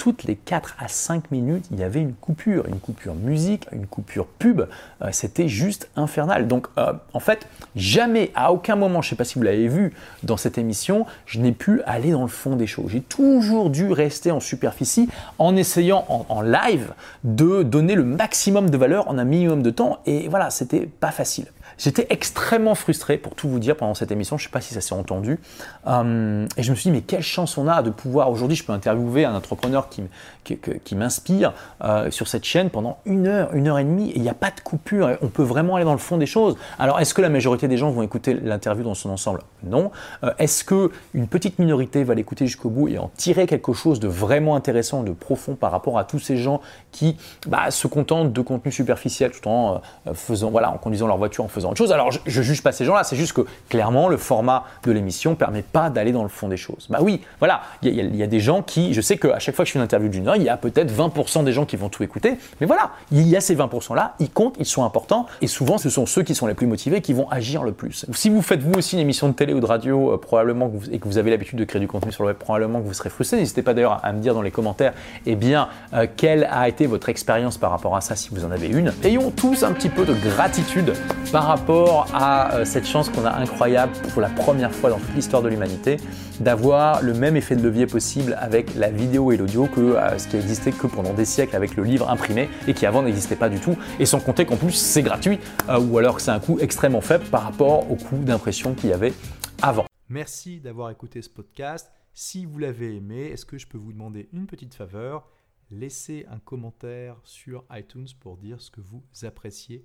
toutes 0.00 0.24
les 0.24 0.34
4 0.34 0.76
à 0.78 0.88
5 0.88 1.30
minutes, 1.30 1.66
il 1.70 1.78
y 1.78 1.82
avait 1.82 2.00
une 2.00 2.14
coupure, 2.14 2.66
une 2.68 2.80
coupure 2.80 3.14
musique, 3.14 3.66
une 3.70 3.86
coupure 3.86 4.24
pub. 4.24 4.62
Euh, 5.02 5.08
c'était 5.12 5.46
juste 5.46 5.90
infernal. 5.94 6.48
Donc, 6.48 6.68
euh, 6.78 6.94
en 7.12 7.20
fait, 7.20 7.46
jamais, 7.76 8.30
à 8.34 8.50
aucun 8.50 8.76
moment, 8.76 9.02
je 9.02 9.08
ne 9.08 9.10
sais 9.10 9.16
pas 9.16 9.24
si 9.24 9.34
vous 9.34 9.44
l'avez 9.44 9.68
vu 9.68 9.92
dans 10.22 10.38
cette 10.38 10.56
émission, 10.56 11.04
je 11.26 11.38
n'ai 11.38 11.52
pu 11.52 11.82
aller 11.84 12.12
dans 12.12 12.22
le 12.22 12.28
fond 12.28 12.56
des 12.56 12.66
choses. 12.66 12.92
J'ai 12.92 13.02
toujours 13.02 13.68
dû 13.68 13.92
rester 13.92 14.30
en 14.30 14.40
superficie 14.40 15.10
en 15.38 15.54
essayant 15.54 16.06
en, 16.08 16.40
live 16.40 16.94
de 17.22 17.62
donner 17.62 17.94
le 17.94 18.04
maximum 18.04 18.70
de 18.70 18.78
valeur 18.78 19.06
en 19.06 19.18
un 19.18 19.24
minimum 19.24 19.62
de 19.62 19.68
temps. 19.68 19.98
Et 20.06 20.28
voilà, 20.28 20.48
c'était 20.48 20.86
pas 20.86 21.10
facile. 21.10 21.44
J'étais 21.80 22.06
extrêmement 22.10 22.74
frustré, 22.74 23.16
pour 23.16 23.34
tout 23.34 23.48
vous 23.48 23.58
dire, 23.58 23.74
pendant 23.74 23.94
cette 23.94 24.12
émission. 24.12 24.36
Je 24.36 24.44
ne 24.44 24.48
sais 24.48 24.52
pas 24.52 24.60
si 24.60 24.74
ça 24.74 24.82
s'est 24.82 24.94
entendu. 24.94 25.40
Euh, 25.86 26.46
et 26.58 26.62
je 26.62 26.70
me 26.70 26.76
suis 26.76 26.90
dit, 26.90 26.94
mais 26.94 27.00
quelle 27.00 27.22
chance 27.22 27.56
on 27.56 27.68
a 27.68 27.80
de 27.80 27.88
pouvoir. 27.88 28.30
Aujourd'hui, 28.30 28.54
je 28.54 28.64
peux 28.64 28.74
interviewer 28.74 29.24
un 29.24 29.34
entrepreneur 29.34 29.88
qui, 29.88 30.94
m'inspire 30.94 31.54
euh, 31.82 32.10
sur 32.10 32.28
cette 32.28 32.44
chaîne 32.44 32.68
pendant 32.68 32.98
une 33.06 33.26
heure, 33.26 33.54
une 33.54 33.66
heure 33.66 33.78
et 33.78 33.84
demie. 33.84 34.10
Et 34.10 34.16
il 34.16 34.22
n'y 34.22 34.28
a 34.28 34.34
pas 34.34 34.50
de 34.50 34.60
coupure. 34.60 35.16
On 35.22 35.28
peut 35.28 35.42
vraiment 35.42 35.76
aller 35.76 35.86
dans 35.86 35.92
le 35.92 35.98
fond 35.98 36.18
des 36.18 36.26
choses. 36.26 36.54
Alors, 36.78 37.00
est-ce 37.00 37.14
que 37.14 37.22
la 37.22 37.30
majorité 37.30 37.66
des 37.66 37.78
gens 37.78 37.90
vont 37.90 38.02
écouter 38.02 38.34
l'interview 38.34 38.84
dans 38.84 38.94
son 38.94 39.08
ensemble? 39.08 39.40
Non. 39.62 39.90
Euh, 40.22 40.34
est-ce 40.38 40.64
qu'une 40.64 41.28
petite 41.28 41.58
minorité 41.58 42.04
va 42.04 42.14
l'écouter 42.14 42.46
jusqu'au 42.46 42.68
bout 42.68 42.88
et 42.88 42.98
en 42.98 43.10
tirer 43.16 43.46
quelque 43.46 43.72
chose 43.72 44.00
de 44.00 44.08
vraiment 44.08 44.54
intéressant, 44.54 45.02
de 45.02 45.12
profond 45.12 45.54
par 45.54 45.70
rapport 45.70 45.98
à 45.98 46.04
tous 46.04 46.18
ces 46.18 46.36
gens 46.36 46.60
qui 46.92 47.16
bah, 47.46 47.70
se 47.70 47.86
contentent 47.86 48.34
de 48.34 48.40
contenu 48.42 48.70
superficiel 48.70 49.30
tout 49.30 49.48
en 49.48 49.80
faisant, 50.12 50.50
voilà, 50.50 50.70
en 50.70 50.76
conduisant 50.76 51.06
leur 51.06 51.16
voiture, 51.16 51.44
en 51.44 51.48
faisant 51.48 51.69
Alors, 51.90 52.10
je, 52.10 52.20
ne 52.26 52.44
juge 52.44 52.62
pas 52.62 52.72
ces 52.72 52.84
gens-là, 52.84 53.04
c'est 53.04 53.16
juste 53.16 53.32
que 53.32 53.42
clairement, 53.68 54.08
le 54.08 54.16
format 54.16 54.64
de 54.84 54.92
l'émission 54.92 55.34
permet 55.34 55.62
pas 55.62 55.90
d'aller 55.90 56.12
dans 56.12 56.22
le 56.22 56.28
fond 56.28 56.48
des 56.48 56.56
choses. 56.56 56.86
Bah 56.90 56.98
oui, 57.00 57.20
voilà, 57.38 57.62
il 57.82 58.16
y, 58.16 58.22
a 58.22 58.26
des 58.26 58.40
gens 58.40 58.62
qui, 58.62 58.92
je 58.92 59.00
sais 59.00 59.16
qu'à 59.16 59.38
chaque 59.38 59.54
fois 59.54 59.64
que 59.64 59.68
je 59.68 59.72
fais 59.72 59.78
une 59.78 59.84
interview 59.84 60.08
d'une 60.08 60.28
heure, 60.28 60.36
il 60.36 60.42
y 60.42 60.48
a 60.48 60.56
peut-être 60.56 60.92
20% 60.92 61.44
des 61.44 61.52
gens 61.52 61.64
qui 61.64 61.76
vont 61.76 61.88
tout 61.88 62.02
écouter, 62.02 62.34
mais 62.60 62.66
voilà, 62.66 62.90
il 63.12 63.26
y 63.28 63.36
a 63.36 63.40
ces 63.40 63.56
20%-là, 63.56 64.14
ils 64.18 64.30
comptent, 64.30 64.56
ils 64.58 64.66
sont 64.66 64.84
importants, 64.84 65.26
et 65.40 65.46
souvent, 65.46 65.78
ce 65.78 65.90
sont 65.90 66.06
ceux 66.06 66.22
qui 66.22 66.34
sont 66.34 66.46
les 66.46 66.54
plus 66.54 66.66
motivés 66.66 67.00
qui 67.00 67.12
vont 67.12 67.28
agir 67.30 67.62
le 67.62 67.72
plus. 67.72 68.04
Si 68.12 68.30
vous 68.30 68.42
faites 68.42 68.62
vous 68.62 68.72
aussi 68.72 68.96
une 68.96 69.02
émission 69.02 69.28
de 69.28 69.34
télé 69.34 69.54
ou 69.54 69.60
de 69.60 69.66
radio, 69.66 70.14
euh, 70.14 70.16
probablement, 70.16 70.68
que 70.68 70.76
vous, 70.76 70.90
et 70.90 70.98
que 70.98 71.06
vous 71.06 71.18
avez 71.18 71.30
l'habitude 71.30 71.58
de 71.58 71.64
créer 71.64 71.80
du 71.80 71.88
contenu 71.88 72.12
sur 72.12 72.24
le 72.24 72.28
web, 72.28 72.36
probablement 72.36 72.80
que 72.80 72.86
vous 72.86 72.94
serez 72.94 73.10
frustré. 73.10 73.36
N'hésitez 73.36 73.62
pas 73.62 73.74
d'ailleurs 73.74 74.00
à 74.02 74.12
me 74.12 74.20
dire 74.20 74.34
dans 74.34 74.42
les 74.42 74.50
commentaires, 74.50 74.92
eh 75.26 75.36
bien, 75.36 75.68
euh, 75.94 76.06
quelle 76.16 76.48
a 76.50 76.68
été 76.68 76.86
votre 76.86 77.08
expérience 77.08 77.58
par 77.58 77.70
rapport 77.70 77.96
à 77.96 78.00
ça, 78.00 78.16
si 78.16 78.30
vous 78.30 78.44
en 78.44 78.50
avez 78.50 78.66
une. 78.66 78.92
Ayons 79.04 79.30
tous 79.30 79.62
un 79.62 79.72
petit 79.72 79.88
peu 79.88 80.04
de 80.04 80.14
gratitude 80.14 80.94
par 81.30 81.44
rapport 81.44 81.49
à 81.52 82.54
euh, 82.54 82.64
cette 82.64 82.86
chance 82.86 83.08
qu'on 83.08 83.24
a 83.24 83.32
incroyable 83.32 83.92
pour 84.12 84.22
la 84.22 84.28
première 84.28 84.72
fois 84.72 84.90
dans 84.90 84.98
toute 84.98 85.14
l'histoire 85.14 85.42
de 85.42 85.48
l'humanité 85.48 85.96
d'avoir 86.38 87.02
le 87.02 87.12
même 87.12 87.36
effet 87.36 87.56
de 87.56 87.62
levier 87.62 87.86
possible 87.86 88.36
avec 88.38 88.74
la 88.74 88.90
vidéo 88.90 89.32
et 89.32 89.36
l'audio 89.36 89.66
que 89.66 89.80
euh, 89.80 90.18
ce 90.18 90.28
qui 90.28 90.36
existait 90.36 90.72
que 90.72 90.86
pendant 90.86 91.12
des 91.12 91.24
siècles 91.24 91.56
avec 91.56 91.74
le 91.76 91.82
livre 91.82 92.08
imprimé 92.08 92.48
et 92.68 92.74
qui 92.74 92.86
avant 92.86 93.02
n'existait 93.02 93.36
pas 93.36 93.48
du 93.48 93.58
tout. 93.58 93.76
Et 93.98 94.06
sans 94.06 94.20
compter 94.20 94.46
qu'en 94.46 94.56
plus 94.56 94.72
c'est 94.72 95.02
gratuit 95.02 95.38
euh, 95.68 95.80
ou 95.80 95.98
alors 95.98 96.16
que 96.16 96.22
c'est 96.22 96.30
un 96.30 96.40
coût 96.40 96.58
extrêmement 96.60 97.00
faible 97.00 97.24
par 97.24 97.42
rapport 97.42 97.90
au 97.90 97.96
coût 97.96 98.18
d'impression 98.18 98.74
qu'il 98.74 98.90
y 98.90 98.92
avait 98.92 99.12
avant. 99.60 99.86
Merci 100.08 100.60
d'avoir 100.60 100.90
écouté 100.90 101.20
ce 101.20 101.28
podcast. 101.28 101.90
Si 102.14 102.46
vous 102.46 102.58
l'avez 102.58 102.96
aimé, 102.96 103.26
est-ce 103.32 103.44
que 103.44 103.58
je 103.58 103.66
peux 103.66 103.78
vous 103.78 103.92
demander 103.92 104.28
une 104.32 104.46
petite 104.46 104.74
faveur? 104.74 105.28
Laissez 105.70 106.26
un 106.30 106.38
commentaire 106.38 107.16
sur 107.22 107.64
iTunes 107.72 108.08
pour 108.18 108.36
dire 108.36 108.60
ce 108.60 108.70
que 108.70 108.80
vous 108.80 109.02
appréciez 109.22 109.84